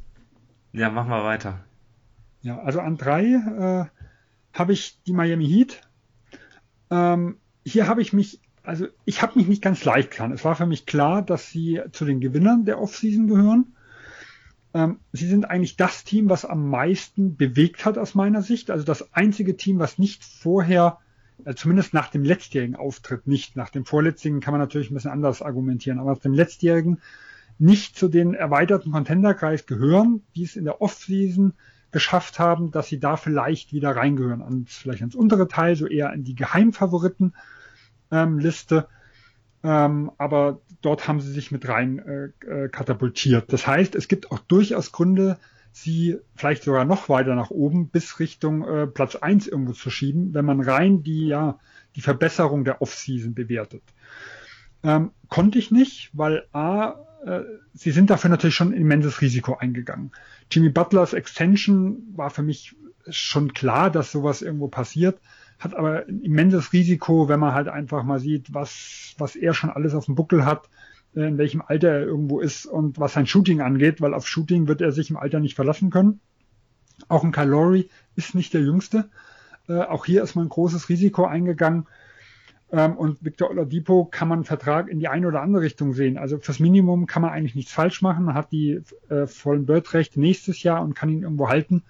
[0.73, 1.65] ja, mach mal weiter.
[2.43, 3.85] Ja, also an drei äh,
[4.53, 5.81] habe ich die Miami Heat.
[6.91, 10.33] Ähm, hier habe ich mich, also ich habe mich nicht ganz leicht getan.
[10.33, 13.75] Es war für mich klar, dass sie zu den Gewinnern der Offseason gehören.
[14.75, 18.71] Ähm, sie sind eigentlich das Team, was am meisten bewegt hat aus meiner Sicht.
[18.71, 20.99] Also das einzige Team, was nicht vorher
[21.45, 23.57] äh, zumindest nach dem letztjährigen Auftritt nicht.
[23.57, 27.01] Nach dem vorletztigen kann man natürlich ein bisschen anders argumentieren, aber nach dem letztjährigen
[27.59, 31.55] nicht zu den erweiterten Contenderkreis gehören, die es in der Offseason
[31.91, 36.13] geschafft haben, dass sie da vielleicht wieder reingehören, ans, vielleicht ans untere Teil, so eher
[36.13, 37.35] in die Geheimfavoriten
[38.11, 38.41] ähm.
[39.65, 43.53] Ähm, aber dort haben sie sich mit rein äh, äh, katapultiert.
[43.53, 45.39] Das heißt, es gibt auch durchaus Gründe,
[45.73, 50.33] sie vielleicht sogar noch weiter nach oben bis Richtung äh, Platz eins irgendwo zu schieben,
[50.35, 51.59] wenn man rein die, ja,
[51.97, 53.83] die Verbesserung der Offseason bewertet.
[54.83, 57.41] Ähm, konnte ich nicht, weil A, äh,
[57.75, 60.13] sie sind dafür natürlich schon ein immenses Risiko eingegangen.
[60.51, 62.77] Jimmy Butlers Extension war für mich
[63.09, 65.21] schon klar, dass sowas irgendwo passiert,
[65.59, 69.71] hat aber ein immenses Risiko, wenn man halt einfach mal sieht, was, was er schon
[69.71, 70.69] alles auf dem Buckel hat
[71.15, 74.81] in welchem Alter er irgendwo ist und was sein Shooting angeht, weil auf Shooting wird
[74.81, 76.21] er sich im Alter nicht verlassen können.
[77.09, 79.09] Auch ein Kylori ist nicht der Jüngste.
[79.69, 81.87] Äh, auch hier ist man ein großes Risiko eingegangen.
[82.71, 86.19] Ähm, und Victor Oladipo kann man einen Vertrag in die eine oder andere Richtung sehen.
[86.19, 88.25] Also fürs Minimum kann man eigentlich nichts falsch machen.
[88.25, 91.83] Man hat die äh, vollen Bird-Rechte nächstes Jahr und kann ihn irgendwo halten.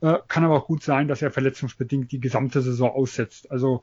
[0.00, 3.50] Äh, kann aber auch gut sein, dass er verletzungsbedingt die gesamte Saison aussetzt.
[3.50, 3.82] Also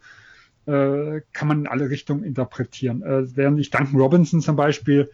[0.66, 3.04] äh, kann man in alle Richtungen interpretieren.
[3.04, 5.12] Äh, während ich Duncan Robinson zum Beispiel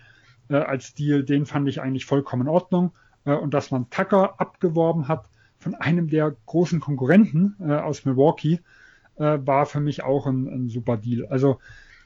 [0.49, 2.91] äh, als Deal, den fand ich eigentlich vollkommen in Ordnung.
[3.25, 5.25] Äh, und dass man Tucker abgeworben hat
[5.59, 8.59] von einem der großen Konkurrenten äh, aus Milwaukee,
[9.17, 11.25] äh, war für mich auch ein, ein super Deal.
[11.27, 11.59] Also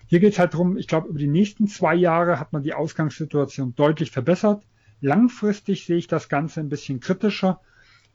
[0.07, 2.73] hier geht es halt darum, ich glaube, über die nächsten zwei Jahre hat man die
[2.73, 4.63] Ausgangssituation deutlich verbessert.
[4.99, 7.61] Langfristig sehe ich das Ganze ein bisschen kritischer.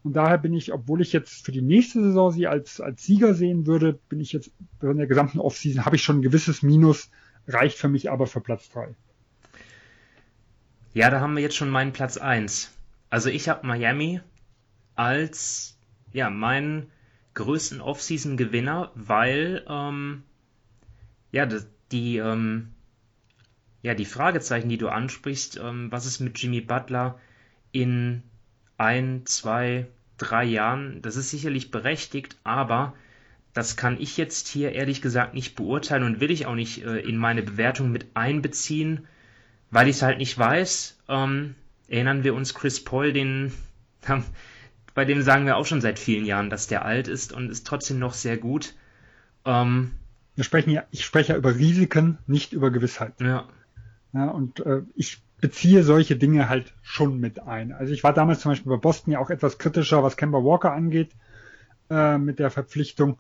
[0.03, 3.35] Und daher bin ich, obwohl ich jetzt für die nächste Saison sie als, als Sieger
[3.35, 7.11] sehen würde, bin ich jetzt in der gesamten Offseason, habe ich schon ein gewisses Minus,
[7.49, 8.95] reicht für mich aber für Platz 3.
[10.95, 12.73] Ja, da haben wir jetzt schon meinen Platz 1.
[13.11, 14.21] Also ich habe Miami
[14.95, 15.77] als
[16.13, 16.91] ja, meinen
[17.37, 20.25] größten Offseason-Gewinner, weil ähm,
[21.31, 21.47] ja,
[21.93, 22.75] die, ähm,
[23.83, 27.21] ja, die Fragezeichen, die du ansprichst, ähm, was ist mit Jimmy Butler
[27.71, 28.25] in
[28.79, 29.87] ein, zwei,
[30.19, 32.95] drei Jahren, das ist sicherlich berechtigt, aber
[33.57, 36.99] Das kann ich jetzt hier ehrlich gesagt nicht beurteilen und will ich auch nicht äh,
[36.99, 39.07] in meine Bewertung mit einbeziehen,
[39.71, 40.99] weil ich es halt nicht weiß.
[41.09, 41.55] Ähm,
[41.89, 43.55] erinnern wir uns Chris Paul, den
[44.97, 47.67] bei dem sagen wir auch schon seit vielen Jahren, dass der alt ist und ist
[47.67, 48.75] trotzdem noch sehr gut.
[49.45, 49.91] Ähm,
[50.35, 53.13] wir sprechen ja, ich spreche ja über Risiken, nicht über Gewissheit.
[53.21, 53.45] Ja.
[54.15, 57.73] ja und äh, ich beziehe solche Dinge halt schon mit ein.
[57.73, 60.73] Also ich war damals zum Beispiel bei Boston ja auch etwas kritischer, was Kemba Walker
[60.73, 61.11] angeht,
[61.91, 63.19] äh, mit der Verpflichtung.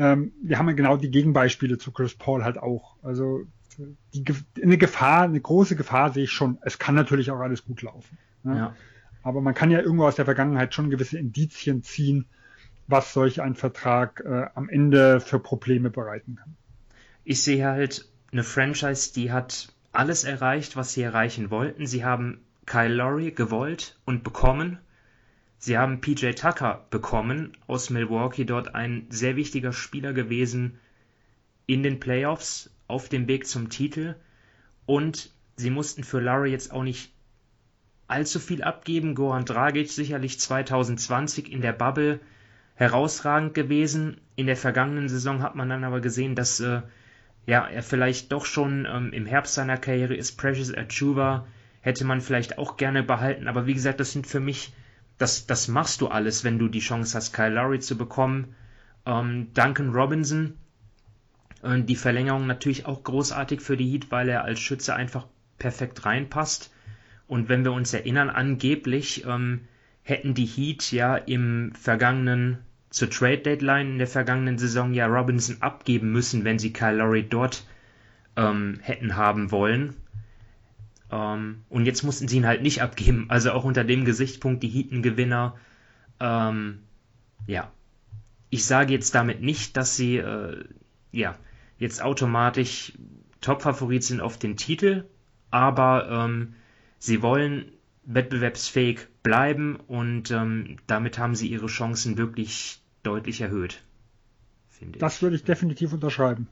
[0.00, 2.96] Ähm, wir haben ja genau die Gegenbeispiele zu Chris Paul halt auch.
[3.04, 3.46] Also
[4.12, 4.24] die,
[4.60, 6.58] eine Gefahr, eine große Gefahr sehe ich schon.
[6.62, 8.18] Es kann natürlich auch alles gut laufen.
[8.42, 8.56] Ne?
[8.56, 8.74] Ja.
[9.24, 12.26] Aber man kann ja irgendwo aus der Vergangenheit schon gewisse Indizien ziehen,
[12.86, 16.56] was solch ein Vertrag äh, am Ende für Probleme bereiten kann.
[17.24, 21.86] Ich sehe halt eine Franchise, die hat alles erreicht, was sie erreichen wollten.
[21.86, 24.78] Sie haben Kyle Lowry gewollt und bekommen.
[25.56, 30.78] Sie haben PJ Tucker bekommen aus Milwaukee, dort ein sehr wichtiger Spieler gewesen
[31.66, 34.16] in den Playoffs auf dem Weg zum Titel.
[34.84, 37.13] Und sie mussten für Lowry jetzt auch nicht
[38.06, 39.14] allzu viel abgeben.
[39.14, 42.20] Goran Dragic sicherlich 2020 in der Bubble
[42.74, 44.20] herausragend gewesen.
[44.36, 46.82] In der vergangenen Saison hat man dann aber gesehen, dass äh,
[47.46, 50.36] ja, er vielleicht doch schon ähm, im Herbst seiner Karriere ist.
[50.36, 51.46] Precious Achuva
[51.80, 53.48] hätte man vielleicht auch gerne behalten.
[53.48, 54.72] Aber wie gesagt, das sind für mich,
[55.18, 58.54] das, das machst du alles, wenn du die Chance hast, Kyle Lowry zu bekommen.
[59.06, 60.56] Ähm, Duncan Robinson,
[61.62, 65.26] äh, die Verlängerung natürlich auch großartig für die Heat, weil er als Schütze einfach
[65.58, 66.73] perfekt reinpasst.
[67.34, 69.62] Und wenn wir uns erinnern, angeblich ähm,
[70.04, 72.58] hätten die Heat ja im vergangenen,
[72.90, 77.24] zur Trade Deadline in der vergangenen Saison ja Robinson abgeben müssen, wenn sie Kyle Lowry
[77.28, 77.66] dort
[78.36, 79.96] ähm, hätten haben wollen.
[81.10, 83.26] Ähm, und jetzt mussten sie ihn halt nicht abgeben.
[83.30, 85.56] Also auch unter dem Gesichtspunkt die Heaton-Gewinner.
[86.20, 86.84] Ähm,
[87.48, 87.72] ja.
[88.48, 90.62] Ich sage jetzt damit nicht, dass sie äh,
[91.10, 91.34] ja
[91.78, 92.92] jetzt automatisch
[93.40, 95.06] Top-Favorit sind auf den Titel,
[95.50, 96.54] aber ähm,
[96.98, 97.72] sie wollen
[98.04, 103.82] wettbewerbsfähig bleiben und ähm, damit haben sie ihre Chancen wirklich deutlich erhöht.
[104.98, 105.22] Das ich.
[105.22, 106.48] würde ich definitiv unterschreiben.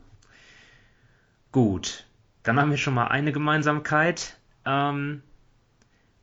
[1.50, 2.06] Gut,
[2.42, 4.38] dann haben wir schon mal eine Gemeinsamkeit.
[4.64, 5.22] Ähm,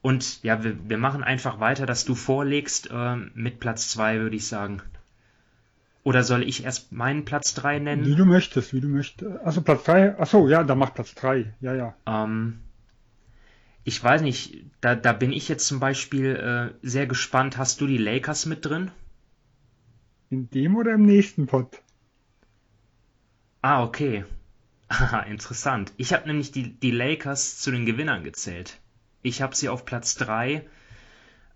[0.01, 4.35] und ja, wir, wir, machen einfach weiter, dass du vorlegst äh, mit Platz 2, würde
[4.35, 4.81] ich sagen.
[6.03, 8.05] Oder soll ich erst meinen Platz 3 nennen?
[8.05, 9.29] Wie du möchtest, wie du möchtest.
[9.43, 11.93] Also Platz 3, achso, ja, dann mach Platz 3, ja, ja.
[12.07, 12.61] Ähm,
[13.89, 17.57] ich weiß nicht, da, da bin ich jetzt zum Beispiel äh, sehr gespannt.
[17.57, 18.91] Hast du die Lakers mit drin?
[20.29, 21.81] In dem oder im nächsten Pod?
[23.63, 24.25] Ah, okay.
[25.27, 25.91] Interessant.
[25.97, 28.77] Ich habe nämlich die, die Lakers zu den Gewinnern gezählt.
[29.23, 30.67] Ich habe sie auf Platz 3.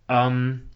[0.07, 0.71] Ähm,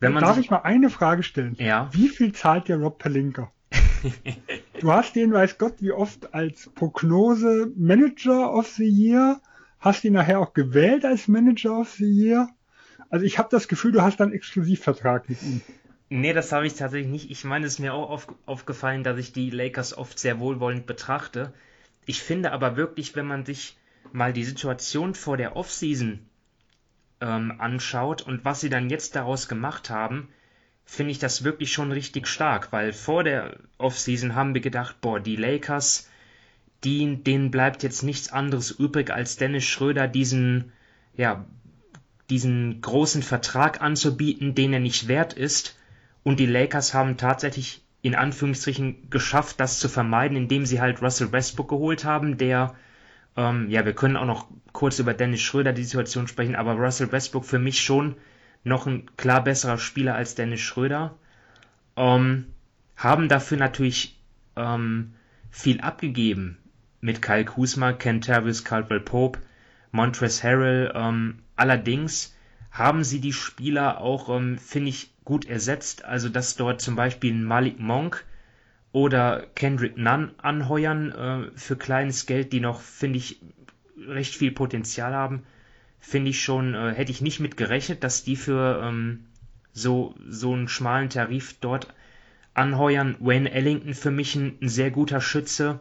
[0.00, 0.46] wenn man Darf sich...
[0.46, 1.54] ich mal eine Frage stellen?
[1.58, 1.90] Ja.
[1.92, 3.52] Wie viel zahlt dir Rob Pelinka?
[4.80, 9.38] du hast den, weiß Gott, wie oft als Prognose Manager of the Year
[9.82, 12.48] Hast ihn nachher auch gewählt als Manager of the Year?
[13.10, 15.60] Also ich habe das Gefühl, du hast einen Exklusivvertrag mit ihm.
[16.08, 17.30] Nee, das habe ich tatsächlich nicht.
[17.30, 20.86] Ich meine, es ist mir auch auf, aufgefallen, dass ich die Lakers oft sehr wohlwollend
[20.86, 21.52] betrachte.
[22.06, 23.76] Ich finde aber wirklich, wenn man sich
[24.12, 26.20] mal die Situation vor der Offseason
[27.20, 30.28] ähm, anschaut und was sie dann jetzt daraus gemacht haben,
[30.84, 35.18] finde ich das wirklich schon richtig stark, weil vor der Offseason haben wir gedacht, boah,
[35.18, 36.08] die Lakers,
[36.84, 40.72] die, denen bleibt jetzt nichts anderes übrig, als Dennis Schröder diesen,
[41.16, 41.44] ja,
[42.28, 45.78] diesen großen Vertrag anzubieten, den er nicht wert ist.
[46.22, 51.30] Und die Lakers haben tatsächlich in Anführungsstrichen geschafft, das zu vermeiden, indem sie halt Russell
[51.30, 52.74] Westbrook geholt haben, der,
[53.36, 57.12] ähm, ja, wir können auch noch kurz über Dennis Schröder die Situation sprechen, aber Russell
[57.12, 58.16] Westbrook für mich schon
[58.64, 61.14] noch ein klar besserer Spieler als Dennis Schröder.
[61.96, 62.46] Ähm,
[62.96, 64.18] haben dafür natürlich
[64.56, 65.14] ähm,
[65.50, 66.58] viel abgegeben
[67.02, 69.40] mit Kyle Kuzma, Kentavious Caldwell-Pope,
[69.90, 70.92] Montrezl Harrell.
[70.94, 72.34] Ähm, allerdings
[72.70, 76.04] haben sie die Spieler auch, ähm, finde ich, gut ersetzt.
[76.04, 78.24] Also dass dort zum Beispiel Malik Monk
[78.92, 83.40] oder Kendrick Nunn anheuern äh, für kleines Geld, die noch, finde ich,
[84.06, 85.42] recht viel Potenzial haben,
[85.98, 89.24] finde ich schon, äh, hätte ich nicht mit gerechnet, dass die für ähm,
[89.72, 91.92] so, so einen schmalen Tarif dort
[92.54, 93.16] anheuern.
[93.18, 95.80] Wayne Ellington für mich ein, ein sehr guter Schütze.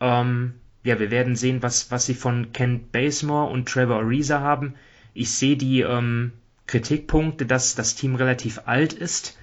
[0.00, 4.74] Ähm, ja, wir werden sehen, was, was sie von Kent Basemore und Trevor Ariza haben.
[5.12, 6.32] Ich sehe die ähm,
[6.66, 9.36] Kritikpunkte, dass das Team relativ alt ist,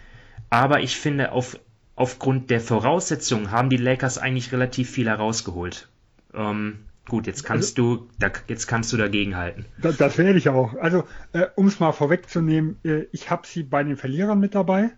[0.49, 1.59] aber ich finde, auf,
[1.95, 5.89] aufgrund der Voraussetzungen haben die Lakers eigentlich relativ viel herausgeholt.
[6.33, 9.65] Ähm, gut, jetzt kannst also, du, da, jetzt kannst du dagegenhalten.
[9.77, 10.75] Das, das werde ich auch.
[10.75, 14.91] Also, äh, um es mal vorwegzunehmen, äh, ich habe sie bei den Verlierern mit dabei.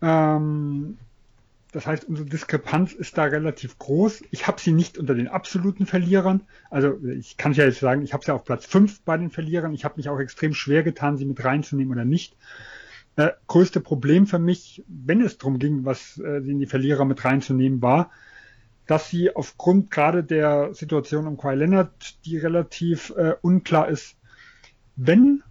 [0.00, 0.98] Ähm,
[1.72, 4.24] das heißt, unsere Diskrepanz ist da relativ groß.
[4.30, 6.42] Ich habe sie nicht unter den absoluten Verlierern.
[6.68, 9.72] Also ich kann ja jetzt sagen, ich habe sie auf Platz 5 bei den Verlierern.
[9.72, 12.36] Ich habe mich auch extrem schwer getan, sie mit reinzunehmen oder nicht.
[13.16, 17.24] Äh, größte Problem für mich, wenn es darum ging, was äh, in die Verlierer mit
[17.24, 18.10] reinzunehmen, war,
[18.86, 24.16] dass sie aufgrund gerade der Situation um Kawhi Leonard, die relativ äh, unklar ist,
[24.96, 25.42] wenn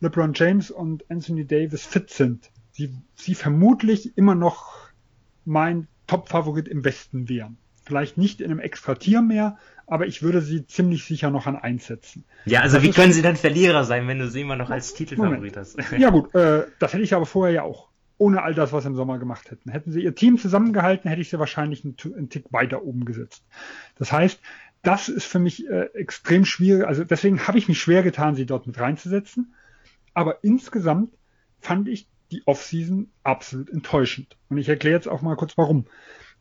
[0.00, 4.85] LeBron James und Anthony Davis fit sind, sie, sie vermutlich immer noch
[5.46, 7.58] mein Top-Favorit im Westen wären.
[7.84, 12.24] Vielleicht nicht in einem Extra-Tier mehr, aber ich würde sie ziemlich sicher noch an einsetzen.
[12.44, 14.94] Ja, also das wie können sie dann Verlierer sein, wenn du sie immer noch als
[14.94, 15.78] Titelfavorit hast?
[15.96, 17.88] Ja gut, äh, das hätte ich aber vorher ja auch.
[18.18, 19.70] Ohne all das, was sie im Sommer gemacht hätten.
[19.70, 23.44] Hätten sie ihr Team zusammengehalten, hätte ich sie wahrscheinlich einen, einen Tick weiter oben gesetzt.
[23.96, 24.40] Das heißt,
[24.82, 26.86] das ist für mich äh, extrem schwierig.
[26.86, 29.54] Also deswegen habe ich mich schwer getan, sie dort mit reinzusetzen.
[30.14, 31.10] Aber insgesamt
[31.60, 34.36] fand ich die Offseason absolut enttäuschend.
[34.48, 35.86] Und ich erkläre jetzt auch mal kurz warum.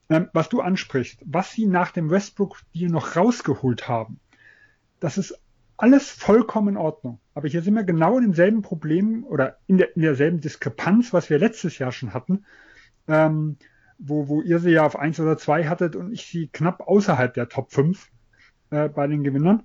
[0.09, 4.19] Ähm, was du ansprichst, was sie nach dem Westbrook-Deal noch rausgeholt haben,
[4.99, 5.39] das ist
[5.77, 7.19] alles vollkommen in Ordnung.
[7.33, 11.29] Aber hier sind wir genau in demselben Problem oder in, der, in derselben Diskrepanz, was
[11.29, 12.45] wir letztes Jahr schon hatten,
[13.07, 13.57] ähm,
[13.97, 17.33] wo, wo ihr sie ja auf eins oder zwei hattet und ich sie knapp außerhalb
[17.33, 18.09] der Top 5
[18.69, 19.63] äh, bei den Gewinnern.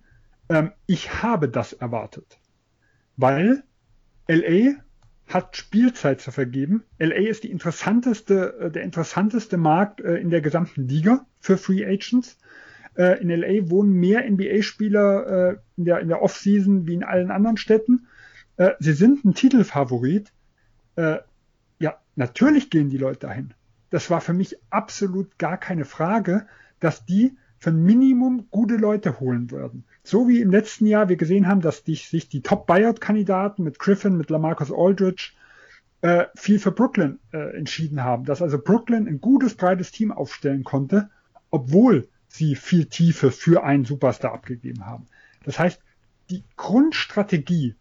[0.49, 2.39] Ähm, ich habe das erwartet.
[3.17, 3.63] Weil
[4.27, 4.83] LA
[5.35, 6.85] hat Spielzeit zu vergeben.
[6.99, 11.85] LA ist die interessanteste, äh, der interessanteste Markt äh, in der gesamten Liga für Free
[11.85, 12.39] Agents.
[12.97, 17.57] Äh, in LA wohnen mehr NBA-Spieler in der, in der Offseason wie in allen anderen
[17.57, 18.07] Städten.
[18.79, 20.33] Sie sind ein Titelfavorit.
[20.97, 23.55] Ja, natürlich gehen die Leute dahin.
[23.89, 26.47] Das war für mich absolut gar keine Frage,
[26.79, 29.85] dass die für ein Minimum gute Leute holen würden.
[30.11, 34.17] So wie im letzten Jahr wir gesehen haben, dass die, sich die Top-Buyout-Kandidaten mit Griffin,
[34.17, 35.35] mit Lamarcus Aldridge
[36.01, 38.25] äh, viel für Brooklyn äh, entschieden haben.
[38.25, 41.11] Dass also Brooklyn ein gutes, breites Team aufstellen konnte,
[41.53, 45.07] obwohl sie viel Tiefe für einen Superstar abgegeben haben.
[45.45, 45.81] Das heißt,
[46.29, 47.77] die Grundstrategie,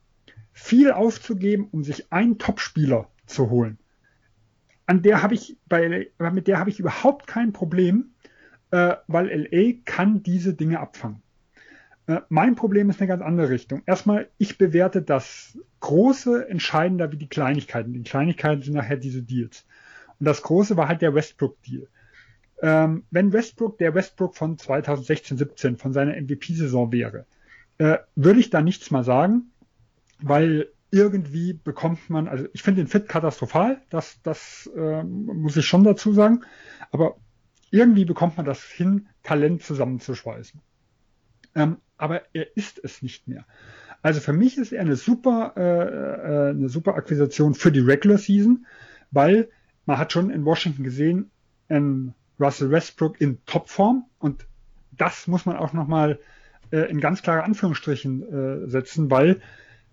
[0.54, 3.80] viel aufzugeben, um sich einen Topspieler zu holen,
[4.86, 8.12] an der habe ich bei, mit der habe ich überhaupt kein Problem,
[8.70, 11.24] äh, weil LA kann diese Dinge abfangen.
[12.10, 13.84] Äh, mein Problem ist eine ganz andere Richtung.
[13.86, 17.94] Erstmal, ich bewerte das Große entscheidender wie die Kleinigkeiten.
[17.94, 19.68] Die Kleinigkeiten sind nachher diese Deals.
[20.20, 21.88] Und das Große war halt der Westbrook-Deal.
[22.64, 27.28] Ähm, wenn Westbrook der Westbrook von 2016, 17 von seiner MVP-Saison wäre,
[27.78, 29.52] äh, würde ich da nichts mal sagen,
[30.20, 35.68] weil irgendwie bekommt man, also ich finde den Fit katastrophal, das, das äh, muss ich
[35.68, 36.42] schon dazu sagen,
[36.92, 37.18] aber
[37.70, 40.60] irgendwie bekommt man das hin, Talent zusammenzuschweißen.
[41.54, 43.46] Ähm, aber er ist es nicht mehr.
[44.02, 48.18] Also für mich ist er eine super, äh, äh, eine super Akquisition für die Regular
[48.18, 48.66] Season,
[49.12, 49.50] weil
[49.86, 51.32] man hat schon in Washington gesehen,
[51.68, 54.48] ein Russell Westbrook in Topform und
[54.92, 56.20] das muss man auch nochmal
[56.72, 59.42] äh, in ganz klare Anführungsstrichen äh, setzen, weil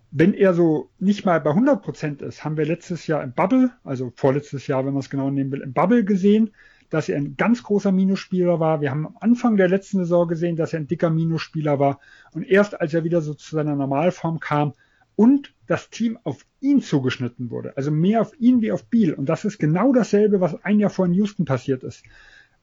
[0.09, 3.71] wenn er so nicht mal bei 100 Prozent ist, haben wir letztes Jahr im Bubble,
[3.83, 6.51] also vorletztes Jahr, wenn man es genau nehmen will, im Bubble gesehen,
[6.89, 8.81] dass er ein ganz großer Minusspieler war.
[8.81, 11.99] Wir haben am Anfang der letzten Saison gesehen, dass er ein dicker Minusspieler war.
[12.33, 14.73] Und erst als er wieder so zu seiner Normalform kam
[15.15, 19.13] und das Team auf ihn zugeschnitten wurde, also mehr auf ihn wie auf Beal.
[19.13, 22.03] Und das ist genau dasselbe, was ein Jahr vor in Houston passiert ist.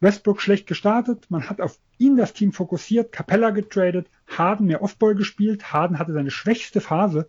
[0.00, 5.14] Westbrook schlecht gestartet, man hat auf ihn das Team fokussiert, Capella getradet, Harden mehr Offball
[5.14, 7.28] gespielt, Harden hatte seine schwächste Phase,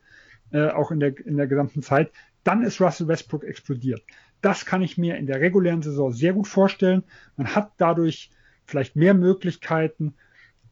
[0.52, 2.12] äh, auch in der, in der gesamten Zeit.
[2.44, 4.04] Dann ist Russell Westbrook explodiert.
[4.46, 7.02] Das kann ich mir in der regulären Saison sehr gut vorstellen.
[7.36, 8.30] Man hat dadurch
[8.64, 10.14] vielleicht mehr Möglichkeiten,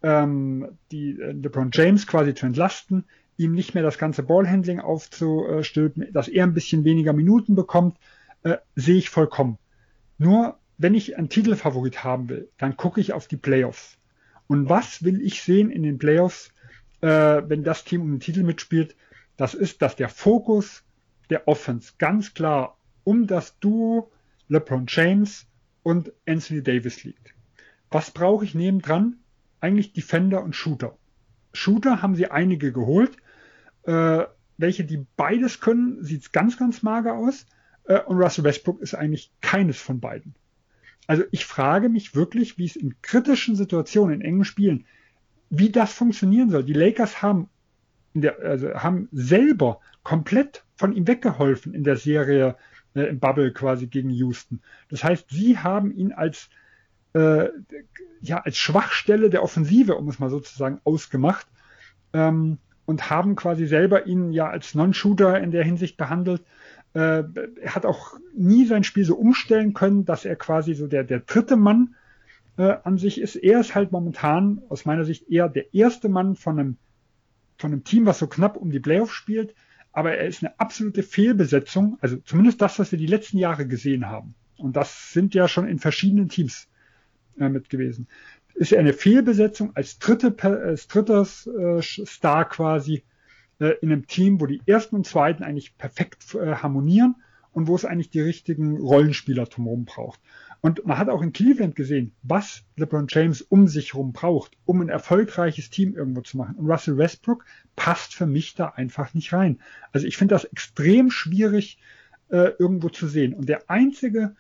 [0.04, 3.06] ähm, die äh, LeBron James quasi zu entlasten,
[3.36, 7.98] ihm nicht mehr das ganze Ballhandling aufzustülpen, dass er ein bisschen weniger Minuten bekommt,
[8.44, 9.58] äh, sehe ich vollkommen.
[10.20, 13.98] Nur wenn ich einen Titelfavorit haben will, dann gucke ich auf die Playoffs.
[14.46, 16.54] Und was will ich sehen in den Playoffs,
[17.02, 18.96] äh, wenn das Team um den Titel mitspielt?
[19.36, 20.84] Das ist, dass der Fokus
[21.32, 24.12] der Offense ganz klar um das Duo
[24.48, 25.46] LeBron James
[25.84, 27.34] und Anthony Davis liegt.
[27.92, 29.18] Was brauche ich nebendran?
[29.60, 30.98] Eigentlich Defender und Shooter.
[31.54, 33.18] Shooter haben sie einige geholt.
[33.84, 34.26] Äh,
[34.58, 37.46] welche, die beides können, sieht ganz, ganz mager aus.
[37.86, 40.36] Äh, und Russell Westbrook ist eigentlich keines von beiden.
[41.06, 44.86] Also ich frage mich wirklich, wie es in kritischen Situationen, in engen Spielen,
[45.50, 46.64] wie das funktionieren soll.
[46.64, 47.50] Die Lakers haben,
[48.14, 52.56] der, also haben selber komplett von ihm weggeholfen in der Serie
[52.96, 54.62] äh, im Bubble quasi gegen Houston.
[54.90, 56.50] Das heißt, sie haben ihn als
[57.14, 57.50] äh,
[58.22, 61.48] ja als Schwachstelle der Offensive, um es mal sozusagen ausgemacht,
[62.14, 66.44] ähm, und haben quasi selber ihn ja als Non-Shooter in der Hinsicht behandelt.
[66.94, 67.24] Äh,
[67.62, 71.22] er hat auch nie sein Spiel so umstellen können, dass er quasi so der, der
[71.22, 71.96] dritte Mann
[72.58, 73.36] äh, an sich ist.
[73.36, 76.78] Er ist halt momentan aus meiner Sicht eher der erste Mann von einem,
[77.58, 79.56] von einem Team, was so knapp um die Playoffs spielt.
[79.94, 84.08] Aber er ist eine absolute Fehlbesetzung, also zumindest das, was wir die letzten Jahre gesehen
[84.08, 84.36] haben.
[84.58, 86.68] Und das sind ja schon in verschiedenen Teams
[87.40, 88.08] äh, mit gewesen.
[88.56, 93.04] Ist er eine Fehlbesetzung als dritte, als drittes äh, Star quasi
[93.60, 97.16] äh, in einem Team, wo die ersten und zweiten eigentlich perfekt äh, harmonieren
[97.52, 100.20] und wo es eigentlich die richtigen Rollenspieler drumherum braucht.
[100.66, 104.80] Und man hat auch in Cleveland gesehen, was LeBron James um sich herum braucht, um
[104.80, 106.56] ein erfolgreiches Team irgendwo zu machen.
[106.56, 107.44] Und Russell Westbrook
[107.76, 109.60] passt für mich da einfach nicht rein.
[109.92, 111.80] Also ich finde das extrem schwierig
[112.30, 113.34] äh, irgendwo zu sehen.
[113.34, 114.38] Und der einzige,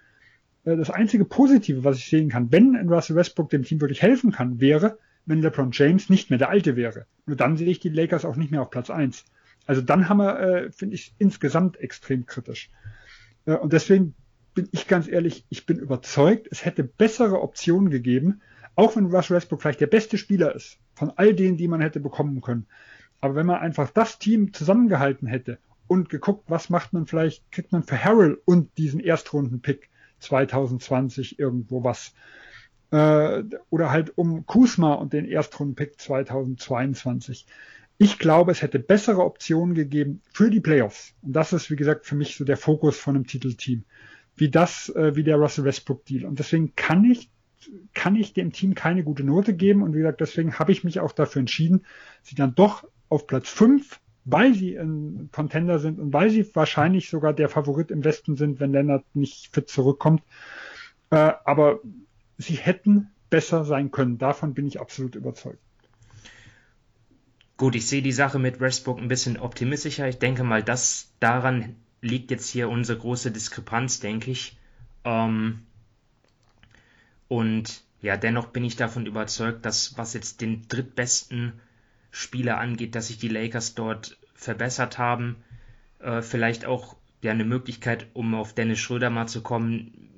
[0.63, 4.01] äh, das einzige Positive, was ich sehen kann, wenn ein Russell Westbrook dem Team wirklich
[4.01, 7.05] helfen kann, wäre, wenn LeBron James nicht mehr der Alte wäre.
[7.25, 9.25] Nur dann sehe ich die Lakers auch nicht mehr auf Platz eins.
[9.65, 12.69] Also dann haben wir, äh, finde ich, insgesamt extrem kritisch.
[13.45, 14.15] Äh, und deswegen
[14.53, 18.41] bin ich ganz ehrlich, ich bin überzeugt, es hätte bessere Optionen gegeben,
[18.75, 21.99] auch wenn Russ Westbrook vielleicht der beste Spieler ist, von all denen, die man hätte
[21.99, 22.67] bekommen können.
[23.21, 27.71] Aber wenn man einfach das Team zusammengehalten hätte und geguckt, was macht man vielleicht, kriegt
[27.71, 29.89] man für Harrell und diesen Erstrunden-Pick
[30.19, 32.13] 2020 irgendwo was,
[32.91, 37.45] äh, oder halt um Kusma und den Erstrunden-Pick 2022.
[37.97, 41.13] Ich glaube, es hätte bessere Optionen gegeben für die Playoffs.
[41.21, 43.83] Und das ist, wie gesagt, für mich so der Fokus von einem Titelteam.
[44.35, 46.25] Wie das, äh, wie der Russell Westbrook Deal.
[46.25, 47.29] Und deswegen kann ich,
[47.93, 49.83] kann ich dem Team keine gute Note geben.
[49.83, 51.85] Und wie gesagt, deswegen habe ich mich auch dafür entschieden,
[52.21, 57.09] sie dann doch auf Platz 5, weil sie ein Contender sind und weil sie wahrscheinlich
[57.09, 60.23] sogar der Favorit im Westen sind, wenn Lennart nicht fit zurückkommt.
[61.09, 61.79] Äh, aber
[62.37, 64.17] sie hätten besser sein können.
[64.17, 65.59] Davon bin ich absolut überzeugt.
[67.57, 70.07] Gut, ich sehe die Sache mit Westbrook ein bisschen optimistischer.
[70.07, 74.57] Ich denke mal, dass daran liegt jetzt hier unsere große Diskrepanz, denke ich.
[75.05, 75.63] Ähm,
[77.27, 81.53] und ja, dennoch bin ich davon überzeugt, dass was jetzt den drittbesten
[82.11, 85.37] Spieler angeht, dass sich die Lakers dort verbessert haben.
[85.99, 90.09] Äh, vielleicht auch ja eine Möglichkeit, um auf Dennis Schröder mal zu kommen,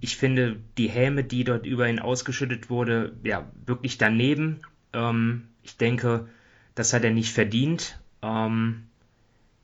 [0.00, 4.60] ich finde die Häme, die dort über ihn ausgeschüttet wurde, ja, wirklich daneben.
[4.92, 6.28] Ähm, ich denke,
[6.74, 7.98] das hat er nicht verdient.
[8.20, 8.84] Ähm,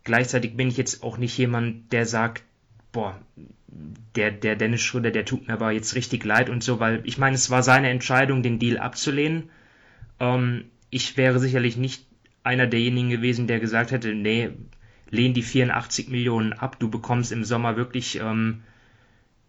[0.04, 2.44] gleichzeitig bin ich jetzt auch nicht jemand, der sagt,
[2.92, 3.18] boah,
[4.16, 7.18] der, der Dennis Schröder, der tut mir aber jetzt richtig leid und so, weil ich
[7.18, 9.50] meine, es war seine Entscheidung, den Deal abzulehnen.
[10.18, 12.06] Ähm, ich wäre sicherlich nicht
[12.42, 14.50] einer derjenigen gewesen, der gesagt hätte, nee,
[15.10, 18.62] lehn die 84 Millionen ab, du bekommst im Sommer wirklich ähm,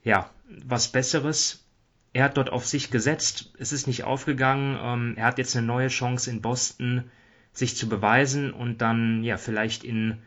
[0.03, 1.65] ja, was Besseres.
[2.13, 5.65] Er hat dort auf sich gesetzt, es ist nicht aufgegangen, ähm, er hat jetzt eine
[5.65, 7.05] neue Chance in Boston,
[7.53, 10.17] sich zu beweisen und dann ja vielleicht in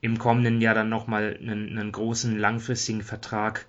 [0.00, 3.66] im kommenden Jahr dann nochmal einen, einen großen langfristigen Vertrag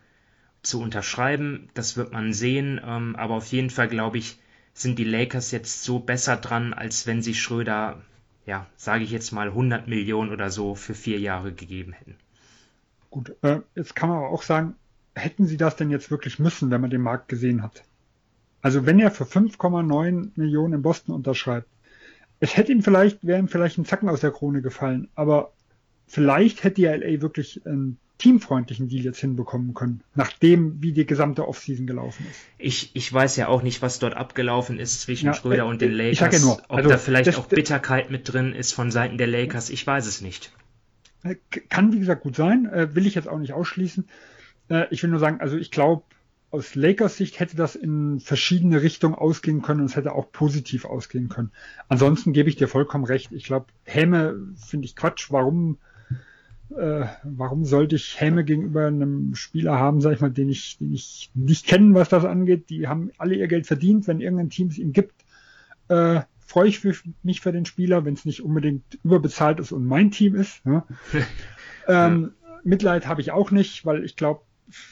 [0.61, 1.69] zu unterschreiben.
[1.73, 4.39] Das wird man sehen, ähm, aber auf jeden Fall glaube ich,
[4.73, 8.01] sind die Lakers jetzt so besser dran, als wenn sie Schröder,
[8.45, 12.15] ja, sage ich jetzt mal 100 Millionen oder so für vier Jahre gegeben hätten.
[13.09, 14.75] Gut, äh, jetzt kann man aber auch sagen,
[15.15, 17.83] hätten sie das denn jetzt wirklich müssen, wenn man den Markt gesehen hat?
[18.61, 21.67] Also wenn er für 5,9 Millionen in Boston unterschreibt,
[22.39, 25.51] es hätte ihm vielleicht, wäre ihm vielleicht ein Zacken aus der Krone gefallen, aber
[26.11, 31.47] vielleicht hätte die LA wirklich einen teamfreundlichen Deal jetzt hinbekommen können, nachdem wie die gesamte
[31.47, 32.39] Offseason gelaufen ist.
[32.59, 35.91] Ich, ich weiß ja auch nicht, was dort abgelaufen ist zwischen ja, Schröder und den
[35.91, 36.11] Lakers.
[36.11, 38.91] Ich sag ja nur, ob also, da vielleicht das, auch Bitterkeit mit drin ist von
[38.91, 40.51] Seiten der Lakers, ich weiß es nicht.
[41.23, 41.35] Äh,
[41.69, 44.07] kann wie gesagt gut sein, äh, will ich jetzt auch nicht ausschließen.
[44.69, 46.03] Äh, ich will nur sagen, also ich glaube,
[46.51, 50.85] aus Lakers Sicht hätte das in verschiedene Richtungen ausgehen können und es hätte auch positiv
[50.85, 51.51] ausgehen können.
[51.87, 53.31] Ansonsten gebe ich dir vollkommen recht.
[53.31, 55.31] Ich glaube, Häme finde ich Quatsch.
[55.31, 55.77] Warum,
[56.77, 60.93] äh, warum sollte ich Häme gegenüber einem Spieler haben, sag ich mal, den ich, den
[60.93, 62.69] ich nicht kenne, was das angeht?
[62.69, 65.25] Die haben alle ihr Geld verdient, wenn irgendein Team es ihm gibt.
[65.87, 66.83] Äh, freue ich
[67.23, 70.65] mich für den Spieler, wenn es nicht unbedingt überbezahlt ist und mein Team ist.
[70.65, 70.83] Ne?
[71.87, 74.41] ähm, Mitleid habe ich auch nicht, weil ich glaube,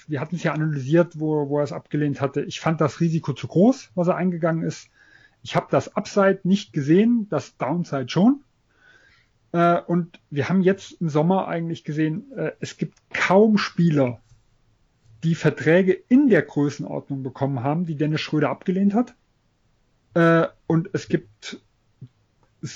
[0.08, 2.42] wir hatten es ja analysiert, wo, wo er es abgelehnt hatte.
[2.42, 4.90] Ich fand das Risiko zu groß, was er eingegangen ist.
[5.42, 8.42] Ich habe das Upside nicht gesehen, das Downside schon.
[9.52, 14.20] Äh, und wir haben jetzt im Sommer eigentlich gesehen, äh, es gibt kaum Spieler,
[15.24, 19.16] die Verträge in der Größenordnung bekommen haben, die Dennis Schröder abgelehnt hat.
[20.14, 21.62] Äh, und es gibt
[22.64, 22.68] äh,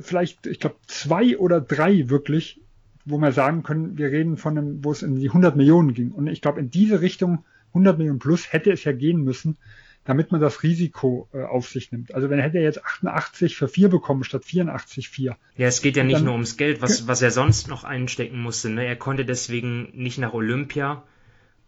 [0.00, 2.60] vielleicht, ich glaube, zwei oder drei wirklich,
[3.04, 6.12] wo wir sagen können, wir reden von einem, wo es in die 100 Millionen ging.
[6.12, 9.58] Und ich glaube, in diese Richtung 100 Millionen plus hätte es ja gehen müssen,
[10.06, 12.14] damit man das Risiko äh, auf sich nimmt.
[12.14, 15.36] Also wenn hätte er jetzt 88 für 4 bekommen statt 84 4.
[15.56, 18.40] Ja, es geht ja nicht dann, nur ums Geld, was, was er sonst noch einstecken
[18.40, 18.70] musste.
[18.70, 18.86] Ne?
[18.86, 21.02] Er konnte deswegen nicht nach Olympia.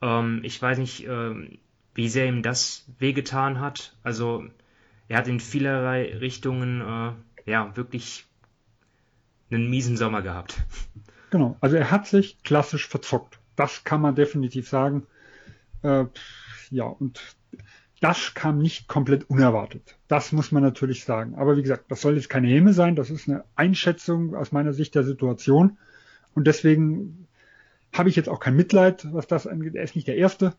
[0.01, 1.59] Ähm, ich weiß nicht, äh,
[1.95, 3.97] wie sehr ihm das wehgetan hat.
[4.05, 4.45] Also
[5.09, 8.25] er hat in vielerlei Richtungen äh, ja wirklich
[9.51, 10.57] einen miesen Sommer gehabt.
[11.31, 13.39] Genau, also er hat sich klassisch verzockt.
[13.55, 15.07] Das kann man definitiv sagen.
[15.83, 16.07] Äh,
[16.71, 17.21] ja, und
[18.01, 19.97] das kam nicht komplett unerwartet.
[20.07, 21.35] Das muss man natürlich sagen.
[21.37, 22.97] Aber wie gesagt, das soll jetzt keine Häme sein.
[22.97, 25.79] Das ist eine Einschätzung aus meiner Sicht der Situation.
[26.35, 27.27] Und deswegen
[27.93, 29.75] habe ich jetzt auch kein Mitleid, was das angeht.
[29.75, 30.55] Er ist nicht der Erste.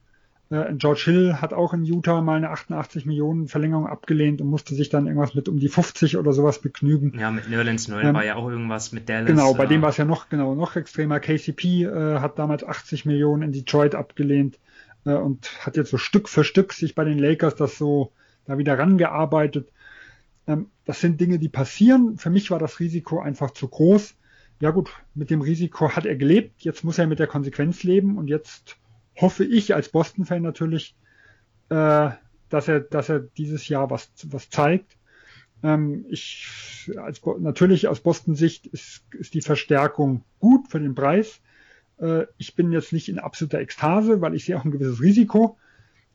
[0.50, 4.76] Äh, George Hill hat auch in Utah mal eine 88 Millionen Verlängerung abgelehnt und musste
[4.76, 7.18] sich dann irgendwas mit um die 50 oder sowas begnügen.
[7.18, 9.28] Ja, mit Nerlens Noel ähm, war ja auch irgendwas mit Dallas.
[9.28, 11.20] Genau, bei äh, dem war es ja noch genau noch extremer.
[11.20, 14.58] KCP äh, hat damals 80 Millionen in Detroit abgelehnt
[15.06, 18.12] äh, und hat jetzt so Stück für Stück sich bei den Lakers das so
[18.46, 19.72] da wieder rangearbeitet.
[20.48, 22.18] Ähm, das sind Dinge, die passieren.
[22.18, 24.16] Für mich war das Risiko einfach zu groß.
[24.62, 26.64] Ja gut, mit dem Risiko hat er gelebt.
[26.64, 28.78] Jetzt muss er mit der Konsequenz leben und jetzt
[29.16, 30.96] hoffe ich als Boston-Fan natürlich,
[31.70, 32.10] äh,
[32.50, 34.98] dass er, dass er dieses Jahr was, was zeigt.
[35.62, 41.42] Ähm, ich, als, natürlich aus Boston-Sicht ist, ist die Verstärkung gut für den Preis.
[42.00, 45.58] Äh, ich bin jetzt nicht in absoluter Ekstase, weil ich sehe auch ein gewisses Risiko.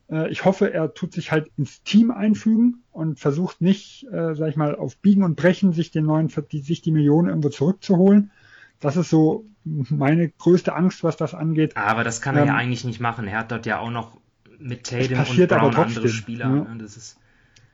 [0.09, 4.49] Äh, ich hoffe, er tut sich halt ins Team einfügen und versucht nicht, äh, sag
[4.49, 8.31] ich mal, auf Biegen und Brechen sich den neuen, die, sich die Millionen irgendwo zurückzuholen.
[8.79, 11.75] Das ist so meine größte Angst, was das angeht.
[11.75, 13.27] Aber das kann er ähm, ja eigentlich nicht machen.
[13.27, 14.17] Er hat dort ja auch noch
[14.59, 16.45] mit Tatum und Brown andere Spieler.
[16.45, 16.77] Ja.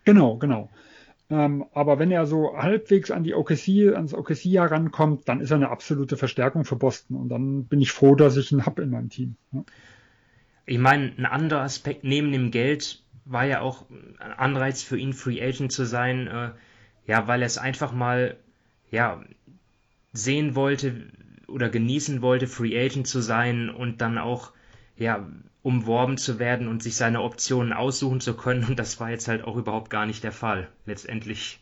[0.03, 0.70] Genau, genau.
[1.32, 5.55] Ähm, aber wenn er so halbwegs an die OKC, ans OKC rankommt, dann ist er
[5.55, 7.15] eine absolute Verstärkung für Boston.
[7.15, 9.38] Und dann bin ich froh, dass ich ihn habe in meinem Team.
[9.53, 9.63] Ja.
[10.65, 13.86] Ich meine, ein anderer Aspekt neben dem Geld war ja auch
[14.19, 16.27] ein Anreiz für ihn, Free Agent zu sein.
[16.27, 16.51] Äh,
[17.07, 18.36] ja, weil er es einfach mal,
[18.89, 19.23] ja,
[20.11, 21.07] sehen wollte
[21.47, 24.51] oder genießen wollte, Free Agent zu sein und dann auch,
[24.97, 25.25] ja,
[25.64, 28.64] umworben zu werden und sich seine Optionen aussuchen zu können.
[28.64, 30.70] Und das war jetzt halt auch überhaupt gar nicht der Fall.
[30.86, 31.59] Letztendlich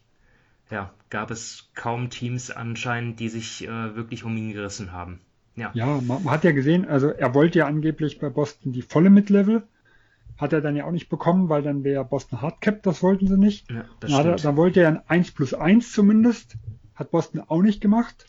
[0.71, 5.19] ja, gab es kaum Teams anscheinend, die sich äh, wirklich um ihn gerissen haben.
[5.55, 8.81] Ja, ja man, man, hat ja gesehen, also er wollte ja angeblich bei Boston die
[8.81, 9.63] volle Mid-Level.
[10.37, 13.37] Hat er dann ja auch nicht bekommen, weil dann wäre Boston Hardcap, das wollten sie
[13.37, 13.69] nicht.
[13.69, 16.55] Ja, dann, er, dann wollte er ein 1 plus 1 zumindest.
[16.95, 18.27] Hat Boston auch nicht gemacht,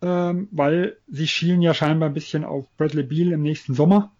[0.00, 4.12] ähm, weil sie schielen ja scheinbar ein bisschen auf Bradley Beal im nächsten Sommer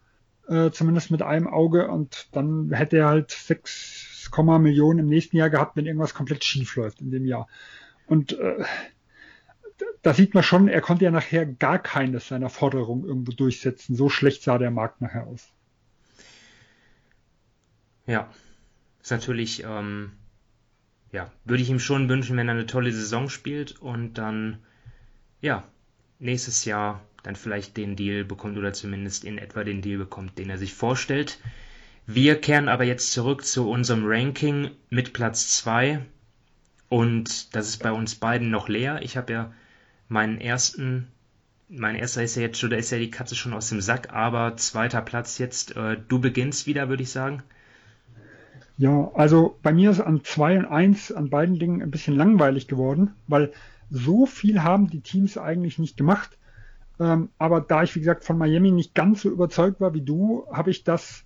[0.49, 5.51] äh, zumindest mit einem Auge und dann hätte er halt 6, Millionen im nächsten Jahr
[5.51, 7.47] gehabt, wenn irgendwas komplett schief läuft in dem Jahr.
[8.07, 8.65] Und äh,
[10.03, 13.97] da sieht man schon, er konnte ja nachher gar keines seiner Forderungen irgendwo durchsetzen.
[13.97, 15.49] So schlecht sah der Markt nachher aus.
[18.07, 18.29] Ja,
[19.01, 20.13] ist natürlich, ähm,
[21.13, 24.59] ja, würde ich ihm schon wünschen, wenn er eine tolle Saison spielt und dann,
[25.41, 25.65] ja,
[26.19, 30.51] nächstes Jahr dann vielleicht den Deal bekommt oder zumindest in etwa den Deal bekommt, den
[30.51, 31.41] er sich vorstellt.
[32.07, 36.01] Wir kehren aber jetzt zurück zu unserem Ranking mit Platz 2
[36.91, 39.01] und das ist bei uns beiden noch leer.
[39.03, 39.53] Ich habe ja
[40.09, 41.09] meinen ersten,
[41.71, 44.13] mein erster ist ja jetzt schon, da ist ja die Katze schon aus dem Sack,
[44.13, 47.43] aber zweiter Platz jetzt, äh, du beginnst wieder, würde ich sagen.
[48.77, 52.69] Ja, also bei mir ist an 2 und 1 an beiden Dingen ein bisschen langweilig
[52.69, 53.53] geworden, weil
[53.89, 56.37] so viel haben die Teams eigentlich nicht gemacht.
[57.01, 60.47] Ähm, aber da ich, wie gesagt, von Miami nicht ganz so überzeugt war wie du,
[60.53, 61.25] habe ich das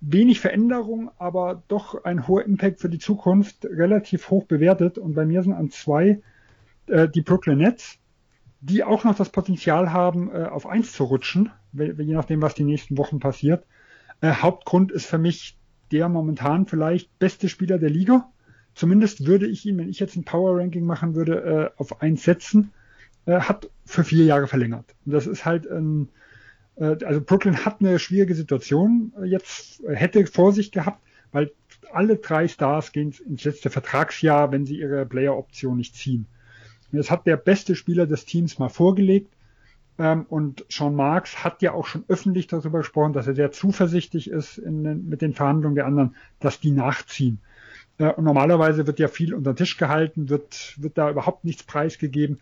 [0.00, 4.96] wenig Veränderung, aber doch ein hoher Impact für die Zukunft relativ hoch bewertet.
[4.96, 6.20] Und bei mir sind an zwei
[6.86, 7.98] äh, die Brooklyn Nets,
[8.60, 12.64] die auch noch das Potenzial haben, äh, auf eins zu rutschen, je nachdem, was die
[12.64, 13.66] nächsten Wochen passiert.
[14.20, 15.56] Äh, Hauptgrund ist für mich
[15.90, 18.30] der momentan vielleicht beste Spieler der Liga.
[18.74, 22.22] Zumindest würde ich ihn, wenn ich jetzt ein Power Ranking machen würde, äh, auf eins
[22.22, 22.72] setzen
[23.26, 24.94] äh, hat für vier Jahre verlängert.
[25.06, 26.08] Und das ist halt ein,
[26.76, 31.00] äh, also Brooklyn hat eine schwierige Situation äh, jetzt, äh, hätte vor sich gehabt,
[31.32, 31.50] weil
[31.90, 36.26] alle drei Stars gehen ins letzte Vertragsjahr, wenn sie ihre Player-Option nicht ziehen.
[36.92, 39.32] Und das hat der beste Spieler des Teams mal vorgelegt.
[39.98, 44.30] Ähm, und Sean Marks hat ja auch schon öffentlich darüber gesprochen, dass er sehr zuversichtlich
[44.30, 47.40] ist in, mit den Verhandlungen der anderen, dass die nachziehen.
[47.96, 51.62] Äh, und normalerweise wird ja viel unter den Tisch gehalten, wird, wird da überhaupt nichts
[51.62, 52.40] preisgegeben.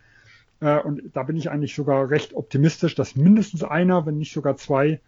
[0.60, 4.56] Äh, und da bin ich eigentlich sogar recht optimistisch, dass mindestens einer, wenn nicht sogar
[4.56, 5.00] zwei,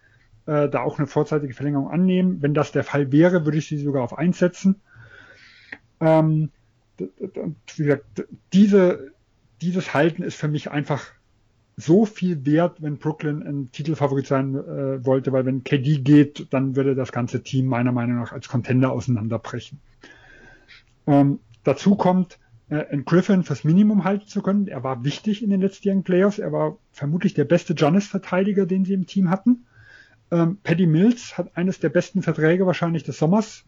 [0.46, 2.42] äh, da auch eine vorzeitige Verlängerung annehmen.
[2.42, 4.80] Wenn das der Fall wäre, würde ich sie sogar auf einsetzen.
[6.00, 6.50] Ähm,
[6.98, 9.12] wie gesagt, diese,
[9.60, 11.04] dieses Halten ist für mich einfach
[11.76, 16.74] so viel wert, wenn Brooklyn ein Titelfavorit sein äh, wollte, weil wenn KD geht, dann
[16.74, 19.80] würde das ganze Team meiner Meinung nach als Contender auseinanderbrechen.
[21.06, 22.40] Ähm, dazu kommt,
[22.70, 24.68] einen Griffin fürs Minimum halten zu können.
[24.68, 26.38] Er war wichtig in den letztjährigen Playoffs.
[26.38, 29.64] Er war vermutlich der beste Giannis-Verteidiger, den sie im Team hatten.
[30.30, 33.64] Ähm, Paddy Mills hat eines der besten Verträge wahrscheinlich des Sommers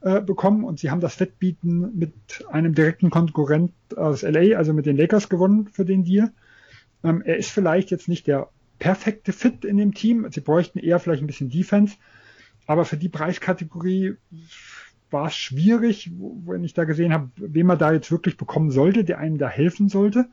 [0.00, 4.86] äh, bekommen und sie haben das Wettbieten mit einem direkten Konkurrent aus LA, also mit
[4.86, 6.32] den Lakers gewonnen für den Deal.
[7.04, 8.48] Ähm, er ist vielleicht jetzt nicht der
[8.78, 10.26] perfekte Fit in dem Team.
[10.30, 11.96] Sie bräuchten eher vielleicht ein bisschen Defense.
[12.66, 14.16] Aber für die Preiskategorie
[15.10, 16.10] war es schwierig,
[16.46, 19.48] wenn ich da gesehen habe, wen man da jetzt wirklich bekommen sollte, der einem da
[19.48, 20.26] helfen sollte.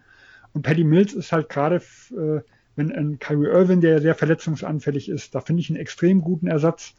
[0.54, 2.42] Und Paddy Mills ist halt gerade, äh,
[2.76, 6.96] wenn ein Kyrie Irvin, der sehr verletzungsanfällig ist, da finde ich einen extrem guten Ersatz.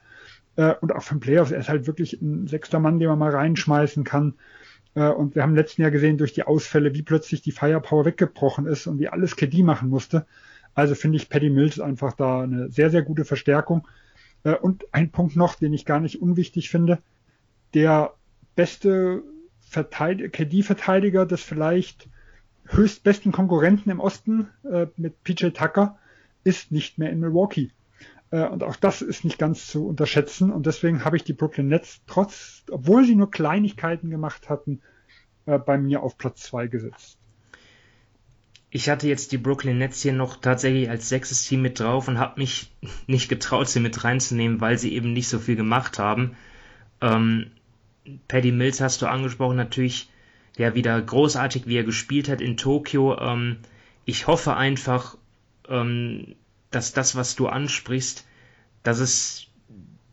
[0.56, 3.18] Äh, und auch für den Playoffs, er ist halt wirklich ein sechster Mann, den man
[3.18, 4.34] mal reinschmeißen kann.
[4.94, 8.66] Äh, und wir haben letzten Jahr gesehen durch die Ausfälle, wie plötzlich die Firepower weggebrochen
[8.66, 10.26] ist und wie alles KD machen musste.
[10.74, 13.86] Also finde ich Paddy Mills einfach da eine sehr, sehr gute Verstärkung.
[14.44, 16.98] Äh, und ein Punkt noch, den ich gar nicht unwichtig finde.
[17.74, 18.14] Der
[18.54, 19.22] beste
[19.70, 22.08] KD-Verteidiger des vielleicht
[22.66, 25.98] höchstbesten Konkurrenten im Osten äh, mit PJ Tucker
[26.44, 27.70] ist nicht mehr in Milwaukee.
[28.30, 30.50] Äh, und auch das ist nicht ganz zu unterschätzen.
[30.50, 34.80] Und deswegen habe ich die Brooklyn Nets trotz, obwohl sie nur Kleinigkeiten gemacht hatten,
[35.46, 37.18] äh, bei mir auf Platz zwei gesetzt.
[38.70, 42.18] Ich hatte jetzt die Brooklyn Nets hier noch tatsächlich als sechstes Team mit drauf und
[42.18, 42.70] habe mich
[43.06, 46.36] nicht getraut, sie mit reinzunehmen, weil sie eben nicht so viel gemacht haben.
[47.00, 47.50] Ähm,
[48.28, 50.08] Paddy Mills hast du angesprochen, natürlich
[50.56, 53.18] ja wieder großartig, wie er gespielt hat in Tokio.
[53.18, 53.58] Ähm,
[54.04, 55.16] ich hoffe einfach,
[55.68, 56.34] ähm,
[56.70, 58.26] dass das, was du ansprichst,
[58.82, 59.46] dass es,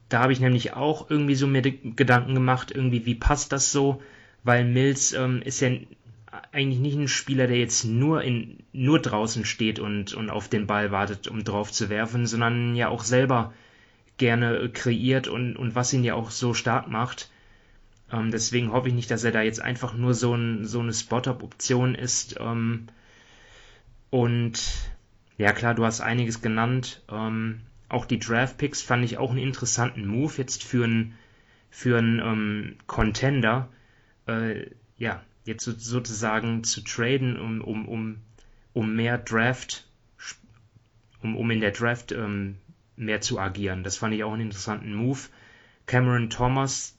[0.09, 4.01] da habe ich nämlich auch irgendwie so mir Gedanken gemacht, irgendwie, wie passt das so?
[4.43, 5.71] Weil Mills ähm, ist ja
[6.51, 10.67] eigentlich nicht ein Spieler, der jetzt nur in nur draußen steht und, und auf den
[10.67, 13.53] Ball wartet, um drauf zu werfen, sondern ja auch selber
[14.17, 17.29] gerne kreiert und, und was ihn ja auch so stark macht.
[18.11, 20.93] Ähm, deswegen hoffe ich nicht, dass er da jetzt einfach nur so, ein, so eine
[20.93, 22.37] Spot-Up-Option ist.
[22.39, 22.87] Ähm,
[24.09, 24.61] und
[25.37, 27.03] ja klar, du hast einiges genannt.
[27.09, 31.15] Ähm, auch die Draft-Picks fand ich auch einen interessanten Move jetzt für einen
[31.69, 33.67] für einen ähm, Contender.
[34.27, 38.17] Äh, ja, jetzt sozusagen zu traden, um, um, um,
[38.73, 39.85] um mehr Draft,
[41.21, 42.55] um, um in der Draft ähm,
[42.95, 43.83] mehr zu agieren.
[43.83, 45.19] Das fand ich auch einen interessanten Move.
[45.85, 46.97] Cameron Thomas,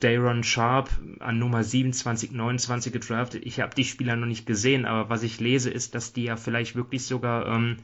[0.00, 0.90] Dayron Sharp
[1.20, 3.46] an Nummer 27, 29 gedraftet.
[3.46, 6.36] Ich habe die Spieler noch nicht gesehen, aber was ich lese, ist, dass die ja
[6.36, 7.78] vielleicht wirklich sogar ähm,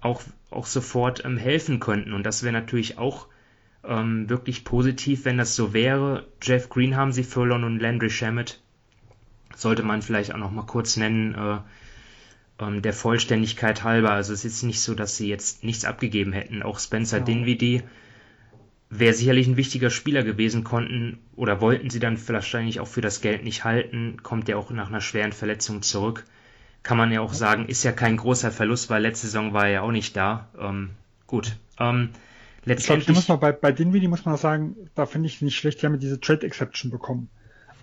[0.00, 2.14] auch, auch sofort ähm, helfen könnten.
[2.14, 3.28] Und das wäre natürlich auch
[3.84, 6.26] ähm, wirklich positiv, wenn das so wäre.
[6.42, 8.60] Jeff Green haben sie, Furlong und Landry Shamet.
[9.54, 11.58] Sollte man vielleicht auch noch mal kurz nennen, äh,
[12.64, 14.10] ähm, der Vollständigkeit halber.
[14.10, 16.62] Also es ist nicht so, dass sie jetzt nichts abgegeben hätten.
[16.62, 17.24] Auch Spencer ja.
[17.24, 17.82] Dinwiddie
[18.90, 23.20] wäre sicherlich ein wichtiger Spieler gewesen, konnten oder wollten sie dann wahrscheinlich auch für das
[23.20, 26.26] Geld nicht halten, kommt ja auch nach einer schweren Verletzung zurück.
[26.82, 29.70] Kann man ja auch sagen, ist ja kein großer Verlust, weil letzte Saison war er
[29.70, 30.48] ja auch nicht da.
[30.58, 30.90] Ähm,
[31.26, 31.56] gut.
[31.78, 32.10] Ähm,
[32.64, 33.16] letztendlich.
[33.16, 35.80] Ich glaub, bei, bei Dinwiddie muss man auch sagen, da finde ich es nicht schlecht,
[35.80, 37.28] die haben diese Trade Exception bekommen.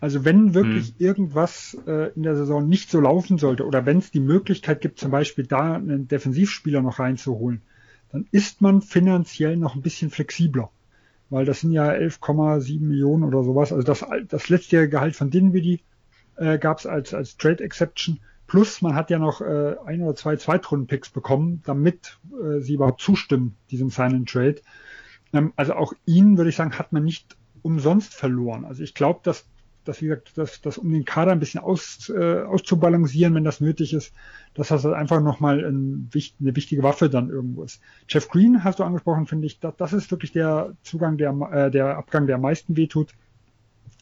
[0.01, 0.95] Also wenn wirklich hm.
[0.99, 4.99] irgendwas äh, in der Saison nicht so laufen sollte oder wenn es die Möglichkeit gibt,
[4.99, 7.61] zum Beispiel da einen Defensivspieler noch reinzuholen,
[8.11, 10.69] dann ist man finanziell noch ein bisschen flexibler
[11.29, 13.71] weil das sind ja 11,7 Millionen oder sowas.
[13.71, 15.81] Also das, das letztjährige Gehalt von Dinwiddie
[16.37, 18.19] äh, gab es als, als Trade Exception.
[18.47, 23.01] Plus man hat ja noch äh, ein oder zwei Zweitrunden-Picks bekommen, damit äh, sie überhaupt
[23.01, 24.61] zustimmen, diesem Sign Trade.
[25.33, 28.63] Ähm, also auch ihn, würde ich sagen, hat man nicht umsonst verloren.
[28.63, 29.45] Also ich glaube, dass
[29.87, 33.61] dass, wie gesagt, dass, dass um den Kader ein bisschen aus, äh, auszubalancieren, wenn das
[33.61, 34.13] nötig ist,
[34.53, 37.81] dass das einfach nochmal ein, eine wichtige Waffe dann irgendwo ist.
[38.07, 41.71] Jeff Green hast du angesprochen, finde ich, das, das ist wirklich der Zugang, der, äh,
[41.71, 43.13] der Abgang, der am meisten wehtut.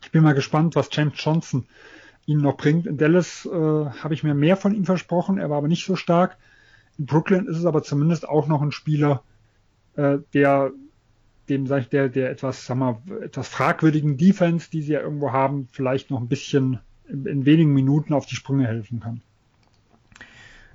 [0.04, 1.66] Ich bin mal gespannt, was James Johnson
[2.26, 2.88] ihn noch bringt.
[2.88, 5.96] In Dallas äh, habe ich mir mehr von ihm versprochen, er war aber nicht so
[5.96, 6.38] stark.
[6.98, 9.24] In Brooklyn ist es aber zumindest auch noch ein Spieler,
[9.96, 10.72] äh, der
[11.50, 15.32] dem, sag ich, der, der etwas, sag mal, etwas fragwürdigen Defense, die sie ja irgendwo
[15.32, 19.22] haben, vielleicht noch ein bisschen in, in wenigen Minuten auf die Sprünge helfen kann.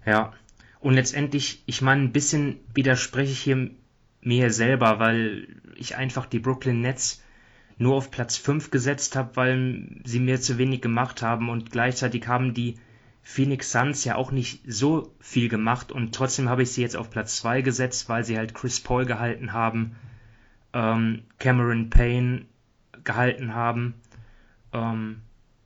[0.06, 0.32] Ja,
[0.80, 3.70] und letztendlich, ich meine, ein bisschen widerspreche ich hier
[4.22, 7.22] mir selber, weil ich einfach die Brooklyn Nets
[7.78, 11.48] nur auf Platz 5 gesetzt habe, weil sie mir zu wenig gemacht haben.
[11.48, 12.76] Und gleichzeitig haben die
[13.22, 15.90] Phoenix Suns ja auch nicht so viel gemacht.
[15.92, 19.06] Und trotzdem habe ich sie jetzt auf Platz 2 gesetzt, weil sie halt Chris Paul
[19.06, 19.96] gehalten haben
[20.72, 22.46] ähm, Cameron Payne
[23.04, 23.94] gehalten haben.
[24.72, 25.22] Ähm,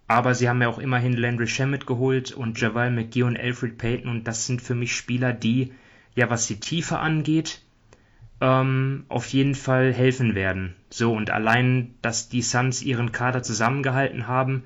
[0.06, 4.10] aber sie haben ja auch immerhin Landry Shamet geholt und Javal McGee und Alfred Payton
[4.10, 5.72] und das sind für mich Spieler, die,
[6.14, 7.62] ja, was die Tiefe angeht,
[8.40, 10.74] ähm, auf jeden Fall helfen werden.
[10.90, 14.64] So, und allein, dass die Suns ihren Kader zusammengehalten haben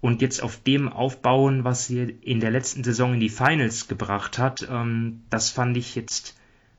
[0.00, 4.38] und jetzt auf dem aufbauen, was sie in der letzten Saison in die Finals gebracht
[4.38, 6.38] hat, ähm, das fand ich jetzt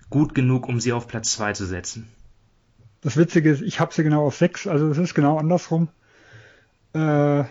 [0.09, 2.07] gut genug, um sie auf Platz 2 zu setzen.
[3.01, 5.89] Das Witzige ist, ich habe sie genau auf 6, also es ist genau andersrum.
[6.93, 7.45] Äh, oh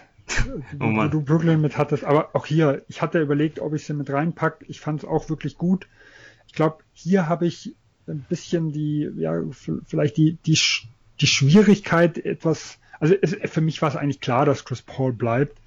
[0.79, 2.05] wo du Brooklyn mit hattest.
[2.05, 4.65] Aber auch hier, ich hatte überlegt, ob ich sie mit reinpacke.
[4.69, 5.89] Ich fand es auch wirklich gut.
[6.47, 7.75] Ich glaube, hier habe ich
[8.07, 9.41] ein bisschen die, ja,
[9.85, 10.59] vielleicht die, die,
[11.21, 15.59] die Schwierigkeit etwas, also es, für mich war es eigentlich klar, dass Chris Paul bleibt.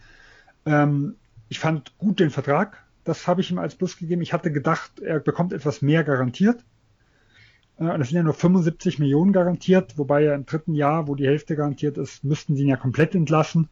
[0.66, 1.16] Ähm,
[1.50, 2.84] ich fand gut den Vertrag.
[3.04, 4.22] Das habe ich ihm als Plus gegeben.
[4.22, 6.64] Ich hatte gedacht, er bekommt etwas mehr garantiert.
[7.78, 11.28] Äh, das sind ja nur 75 Millionen garantiert, wobei ja im dritten Jahr, wo die
[11.28, 13.70] Hälfte garantiert ist, müssten sie ihn ja komplett entlassen.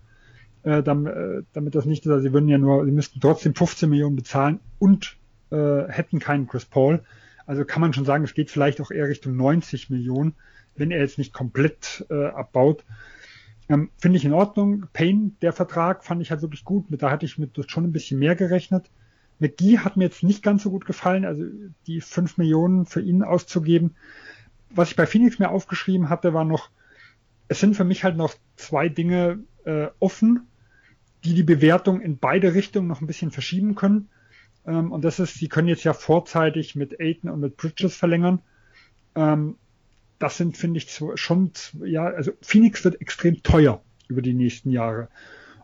[0.64, 3.56] Äh, damit, äh, damit das nicht ist, also sie würden ja nur, sie müssten trotzdem
[3.56, 5.18] 15 Millionen bezahlen und
[5.50, 7.04] äh, hätten keinen Chris Paul.
[7.48, 10.36] Also kann man schon sagen, es geht vielleicht auch eher Richtung 90 Millionen,
[10.76, 12.86] wenn er jetzt nicht komplett äh, abbaut.
[13.70, 14.86] Ähm, Finde ich in Ordnung.
[14.94, 16.86] Payne, der Vertrag, fand ich halt wirklich gut.
[16.90, 18.90] Da hatte ich mit schon ein bisschen mehr gerechnet.
[19.42, 21.44] McGee hat mir jetzt nicht ganz so gut gefallen, also
[21.88, 23.96] die 5 Millionen für ihn auszugeben.
[24.70, 26.70] Was ich bei Phoenix mir aufgeschrieben hatte, war noch,
[27.48, 30.48] es sind für mich halt noch zwei Dinge äh, offen,
[31.24, 34.10] die die Bewertung in beide Richtungen noch ein bisschen verschieben können.
[34.66, 38.42] Ähm, und das ist, sie können jetzt ja vorzeitig mit Aiton und mit Bridges verlängern.
[39.16, 39.56] Ähm,
[40.20, 41.52] das sind, finde ich, schon,
[41.84, 45.10] ja, also Phoenix wird extrem teuer über die nächsten Jahre.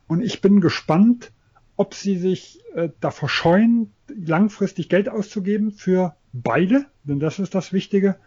[0.07, 1.31] Und ich bin gespannt,
[1.77, 7.71] ob sie sich äh, davor scheuen, langfristig Geld auszugeben für beide, denn das ist das
[7.71, 8.17] Wichtige,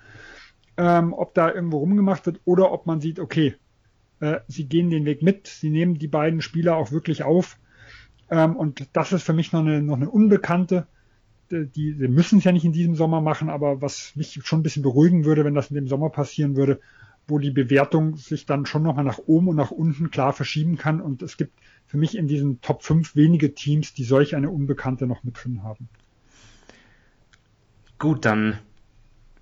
[0.77, 3.57] ähm, ob da irgendwo rumgemacht wird oder ob man sieht, okay,
[4.21, 7.59] äh, sie gehen den Weg mit, sie nehmen die beiden Spieler auch wirklich auf.
[8.31, 10.87] Ähm, und das ist für mich noch eine, noch eine Unbekannte.
[11.51, 14.63] Die, die müssen es ja nicht in diesem Sommer machen, aber was mich schon ein
[14.63, 16.81] bisschen beruhigen würde, wenn das in dem Sommer passieren würde,
[17.31, 21.01] wo die Bewertung sich dann schon nochmal nach oben und nach unten klar verschieben kann.
[21.01, 21.53] Und es gibt
[21.87, 25.63] für mich in diesen Top 5 wenige Teams, die solch eine Unbekannte noch mit drin
[25.63, 25.89] haben.
[27.99, 28.59] Gut, dann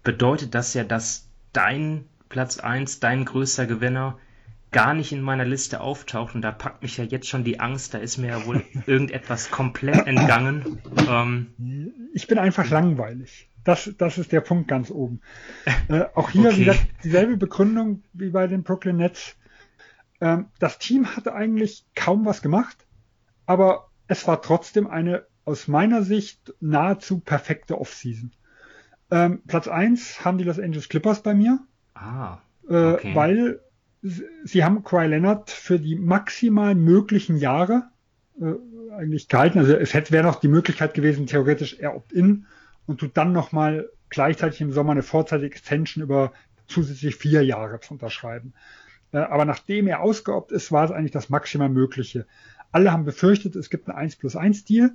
[0.02, 4.18] bedeutet das ja, dass dein Platz 1, dein größter Gewinner
[4.70, 7.94] gar nicht in meiner Liste auftaucht und da packt mich ja jetzt schon die Angst,
[7.94, 10.78] da ist mir ja wohl irgendetwas komplett entgangen.
[11.08, 13.48] Ähm, ich bin einfach langweilig.
[13.68, 15.20] Das, das ist der Punkt ganz oben.
[15.90, 16.60] Äh, auch hier okay.
[16.60, 19.36] wieder dieselbe Begründung wie bei den Brooklyn Nets.
[20.20, 22.86] Ähm, das Team hatte eigentlich kaum was gemacht,
[23.44, 28.32] aber es war trotzdem eine aus meiner Sicht nahezu perfekte Offseason.
[29.10, 31.58] Ähm, Platz eins haben die Los Angeles Clippers bei mir.
[31.94, 32.38] Ah.
[32.68, 33.12] Äh, okay.
[33.12, 33.60] Äh, weil
[34.44, 37.90] sie haben Kawhi Leonard für die maximal möglichen Jahre
[38.40, 38.54] äh,
[38.94, 39.58] eigentlich gehalten.
[39.58, 42.46] Also es hätte wäre noch die Möglichkeit gewesen, theoretisch er opt-in
[42.88, 46.32] und tut dann nochmal gleichzeitig im Sommer eine vorzeitige Extension über
[46.66, 48.54] zusätzlich vier Jahre zu unterschreiben.
[49.12, 52.26] Äh, aber nachdem er ausgeobt ist, war es eigentlich das maximal Mögliche.
[52.72, 54.90] Alle haben befürchtet, es gibt einen 1 plus 1 Deal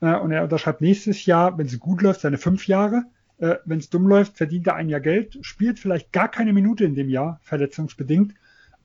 [0.00, 3.04] äh, und er unterschreibt nächstes Jahr, wenn es gut läuft, seine fünf Jahre
[3.38, 6.84] äh, wenn es dumm läuft, verdient er ein Jahr Geld, spielt vielleicht gar keine Minute
[6.84, 8.34] in dem Jahr, verletzungsbedingt,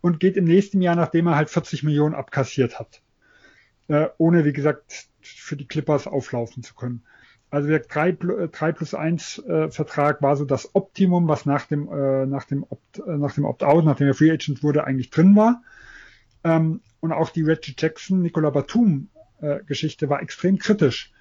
[0.01, 3.01] und geht im nächsten Jahr, nachdem er halt 40 Millionen abkassiert hat.
[4.17, 7.03] Ohne, wie gesagt, für die Clippers auflaufen zu können.
[7.51, 8.11] Also der 3,
[8.51, 12.63] 3 plus 1 äh, Vertrag war so das Optimum, was nach dem, äh, nach dem
[12.63, 15.63] Opt, äh, nach Opt-out, nachdem er Free Agent wurde, eigentlich drin war.
[16.43, 19.09] Ähm, und auch die Reggie Jackson, Nicola Batum
[19.41, 21.11] äh, Geschichte war extrem kritisch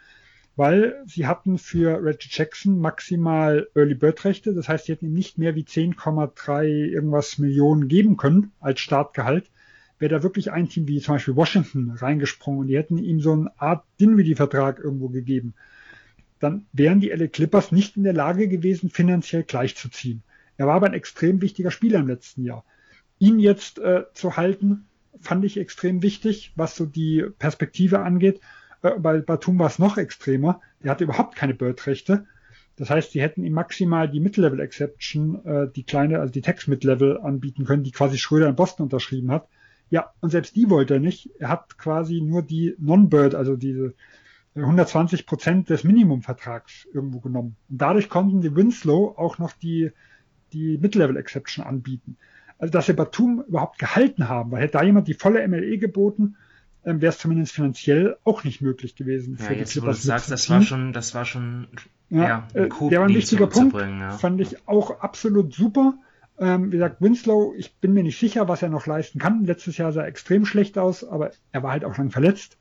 [0.59, 4.55] weil sie hatten für Reggie Jackson maximal Early Bird Rechte.
[4.55, 9.49] Das heißt, sie hätten ihm nicht mehr wie 10,3 irgendwas Millionen geben können als Startgehalt.
[10.01, 13.35] Wäre da wirklich ein Team wie zum Beispiel Washington reingesprungen und die hätten ihm so
[13.35, 15.55] eine Art Dinwiddie-Vertrag irgendwo gegeben,
[16.39, 20.23] dann wären die LA Clippers nicht in der Lage gewesen, finanziell gleichzuziehen.
[20.57, 22.65] Er war aber ein extrem wichtiger Spieler im letzten Jahr.
[23.19, 24.87] Ihn jetzt äh, zu halten,
[25.21, 28.41] fand ich extrem wichtig, was so die Perspektive angeht.
[28.83, 30.61] Äh, bei Batum war es noch extremer.
[30.83, 32.27] Der hatte überhaupt keine Bird-Rechte.
[32.77, 36.69] Das heißt, sie hätten ihm maximal die Mid-Level Exception, äh, die kleine, also die Text
[36.69, 39.49] Mid-Level anbieten können, die quasi Schröder in Boston unterschrieben hat.
[39.91, 41.31] Ja, und selbst die wollte er nicht.
[41.39, 43.95] Er hat quasi nur die Non-Bird, also diese
[44.65, 47.57] 120 Prozent des Minimumvertrags irgendwo genommen.
[47.69, 49.93] Und dadurch konnten die Winslow auch noch die,
[50.53, 52.17] die Mid-Level Exception anbieten.
[52.59, 56.37] Also, dass sie Batum überhaupt gehalten haben, weil hätte da jemand die volle MLE geboten,
[56.85, 59.37] ähm, wäre es zumindest finanziell auch nicht möglich gewesen.
[59.39, 61.69] Ja, für jetzt, die wo du sagst, das war schon, das war schon,
[62.09, 64.11] ja, ja äh, der war ein wichtiger Punkt, ja.
[64.13, 65.95] fand ich auch absolut super.
[66.41, 69.45] Ähm, wie gesagt, Winslow, ich bin mir nicht sicher, was er noch leisten kann.
[69.45, 72.59] Letztes Jahr sah er extrem schlecht aus, aber er war halt auch lang verletzt.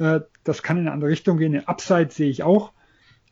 [0.00, 1.52] Äh, das kann in eine andere Richtung gehen.
[1.52, 2.72] Den Upside sehe ich auch.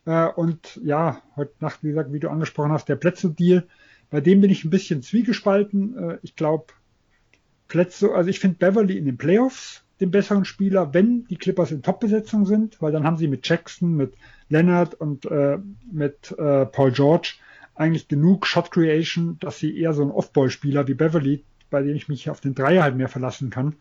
[0.04, 3.66] Äh, und ja, heute Nacht, wie gesagt, wie du angesprochen hast, der Plätze-Deal,
[4.10, 5.96] bei dem bin ich ein bisschen zwiegespalten.
[5.98, 6.66] Äh, ich glaube,
[7.66, 11.82] Plätze, also ich finde Beverly in den Playoffs den besseren Spieler, wenn die Clippers in
[11.82, 14.14] Top-Besetzung sind, weil dann haben sie mit Jackson, mit
[14.48, 15.58] Leonard und äh,
[15.90, 17.34] mit äh, Paul George
[17.74, 22.08] eigentlich genug Shot Creation, dass sie eher so einen Off-Ball-Spieler wie Beverly, bei dem ich
[22.08, 23.76] mich auf den Dreier halt mehr verlassen kann,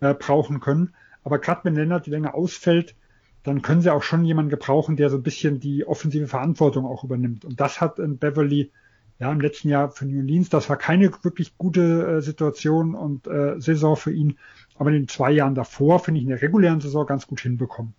[0.00, 0.94] äh, brauchen können.
[1.28, 2.94] Aber gerade wenn Leonard länger ausfällt,
[3.42, 7.04] dann können sie auch schon jemanden gebrauchen, der so ein bisschen die offensive Verantwortung auch
[7.04, 7.44] übernimmt.
[7.44, 8.72] Und das hat in Beverly
[9.18, 13.26] ja im letzten Jahr für New Orleans, das war keine wirklich gute äh, Situation und
[13.26, 14.38] äh, Saison für ihn,
[14.76, 17.92] aber in den zwei Jahren davor finde ich in der regulären Saison ganz gut hinbekommen.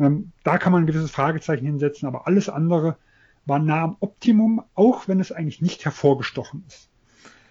[0.00, 2.96] Ähm, da kann man ein gewisses Fragezeichen hinsetzen, aber alles andere
[3.44, 6.88] war nah am Optimum, auch wenn es eigentlich nicht hervorgestochen ist.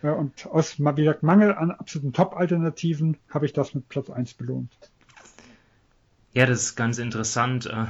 [0.01, 4.34] Äh, und aus, wie gesagt, Mangel an absoluten Top-Alternativen habe ich das mit Platz 1
[4.36, 4.76] belohnt.
[6.36, 7.66] Ja, das ist ganz interessant.
[7.66, 7.86] Äh,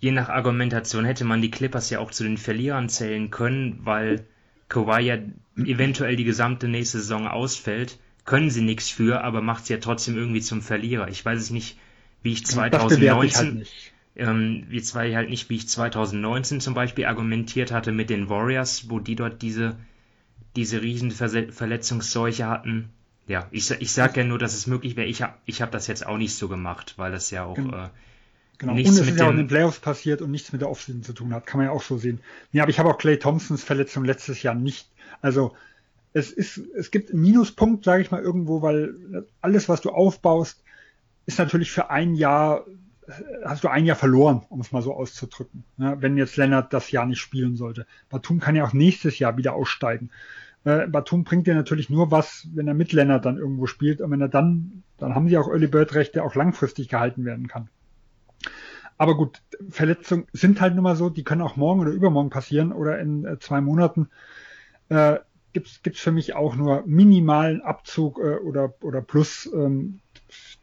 [0.00, 4.26] je nach Argumentation hätte man die Clippers ja auch zu den Verlierern zählen können, weil
[4.70, 5.18] Kawhi ja
[5.56, 7.98] eventuell die gesamte nächste Saison ausfällt.
[8.24, 11.08] Können sie nichts für, aber macht sie ja trotzdem irgendwie zum Verlierer.
[11.08, 11.78] Ich weiß es nicht,
[12.22, 13.68] wie ich 2019, ich halt.
[14.16, 18.30] Ähm, jetzt weiß ich halt nicht, wie ich 2019 zum Beispiel argumentiert hatte mit den
[18.30, 19.76] Warriors, wo die dort diese,
[20.56, 22.90] diese riesen Verletzungsseuche hatten
[23.30, 25.06] ja, ich, ich sage ja nur, dass es möglich wäre.
[25.06, 27.84] Ich habe ich hab das jetzt auch nicht so gemacht, weil das ja auch genau.
[27.84, 27.88] äh,
[28.58, 28.74] genau.
[28.74, 30.68] nichts und es mit ist ja auch in den Playoffs passiert und nichts mit der
[30.68, 31.46] Offseason zu tun hat.
[31.46, 32.18] Kann man ja auch so sehen.
[32.50, 34.88] Ja, aber ich habe auch Clay Thompsons Verletzung letztes Jahr nicht.
[35.22, 35.54] Also
[36.12, 40.64] es ist, es gibt einen Minuspunkt, sage ich mal irgendwo, weil alles, was du aufbaust,
[41.26, 42.64] ist natürlich für ein Jahr
[43.44, 45.64] hast du ein Jahr verloren, um es mal so auszudrücken.
[45.78, 47.86] Ja, wenn jetzt Lennart das Jahr nicht spielen sollte.
[48.08, 50.10] Batum kann ja auch nächstes Jahr wieder aussteigen.
[50.64, 54.00] Äh, Batum bringt dir natürlich nur was, wenn er mit Lennart dann irgendwo spielt.
[54.00, 57.24] Und wenn er dann, dann haben sie auch Early Bird Recht, der auch langfristig gehalten
[57.24, 57.68] werden kann.
[58.98, 59.40] Aber gut,
[59.70, 63.24] Verletzungen sind halt nun mal so, die können auch morgen oder übermorgen passieren oder in
[63.24, 64.10] äh, zwei Monaten.
[64.90, 65.20] Äh,
[65.54, 69.48] gibt's gibt's für mich auch nur minimalen Abzug äh, oder, oder Plus.
[69.54, 70.00] Ähm,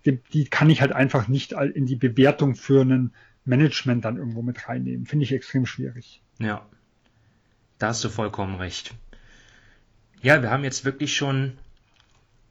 [0.05, 3.11] die, die kann ich halt einfach nicht in die Bewertung für ein
[3.43, 5.07] Management dann irgendwo mit reinnehmen.
[5.07, 6.21] Finde ich extrem schwierig.
[6.39, 6.65] Ja,
[7.79, 8.93] da hast du vollkommen recht.
[10.21, 11.57] Ja, wir haben jetzt wirklich schon,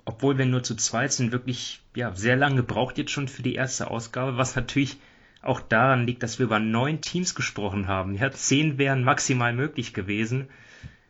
[0.05, 3.55] obwohl wir nur zu zweit sind, wirklich ja, sehr lange gebraucht jetzt schon für die
[3.55, 4.99] erste Ausgabe, was natürlich
[5.43, 8.15] auch daran liegt, dass wir über neun Teams gesprochen haben.
[8.15, 10.49] Ja, zehn wären maximal möglich gewesen.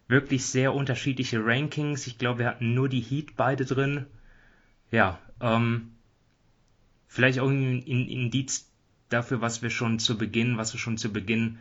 [0.09, 2.07] Wirklich sehr unterschiedliche Rankings.
[2.07, 4.07] Ich glaube, wir hatten nur die Heat beide drin.
[4.91, 5.93] Ja, ähm,
[7.09, 8.71] vielleicht auch ein Indiz
[9.09, 11.59] dafür, was wir schon zu Beginn, was wir schon zu Beginn,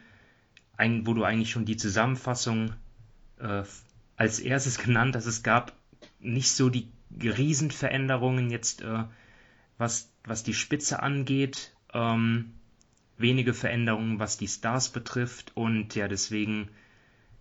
[0.77, 2.73] ein, wo du eigentlich schon die Zusammenfassung
[3.39, 3.63] äh,
[4.18, 5.74] als erstes genannt, dass es gab
[6.20, 6.89] nicht so die
[7.22, 9.03] Riesenveränderungen jetzt, äh,
[9.78, 11.76] was, was die Spitze angeht.
[11.93, 12.53] Ähm,
[13.18, 16.70] wenige Veränderungen, was die Stars betrifft und ja, deswegen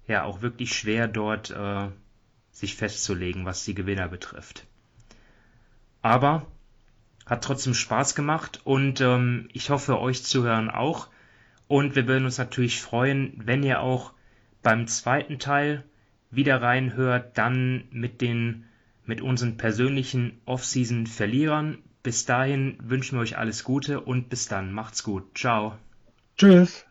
[0.07, 1.89] ja auch wirklich schwer dort äh,
[2.53, 4.66] sich festzulegen, was die Gewinner betrifft.
[6.03, 6.47] Aber
[7.27, 11.09] hat trotzdem Spaß gemacht und ähm, ich hoffe euch zuhören auch.
[11.66, 14.12] Und wir würden uns natürlich freuen, wenn ihr auch
[14.62, 15.83] beim zweiten Teil
[16.35, 18.64] wieder reinhört, dann mit den
[19.07, 21.78] mit unseren persönlichen Offseason Verlierern.
[22.03, 24.72] Bis dahin wünschen wir euch alles Gute und bis dann.
[24.72, 25.24] Macht's gut.
[25.37, 25.74] Ciao.
[26.37, 26.85] Tschüss.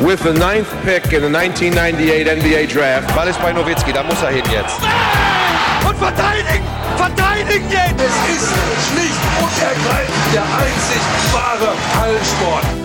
[0.00, 4.30] With the ninth pick in the 1998 NBA Draft, Ballis bei Nowitzki, da muss er
[4.30, 4.78] hin jetzt.
[5.88, 6.62] Und verteidigen!
[6.96, 8.02] Verteidigen jetzt!
[8.02, 8.52] Es ist
[8.90, 11.00] schlicht und ergreifend der einzig
[11.32, 12.83] wahre Hallensport.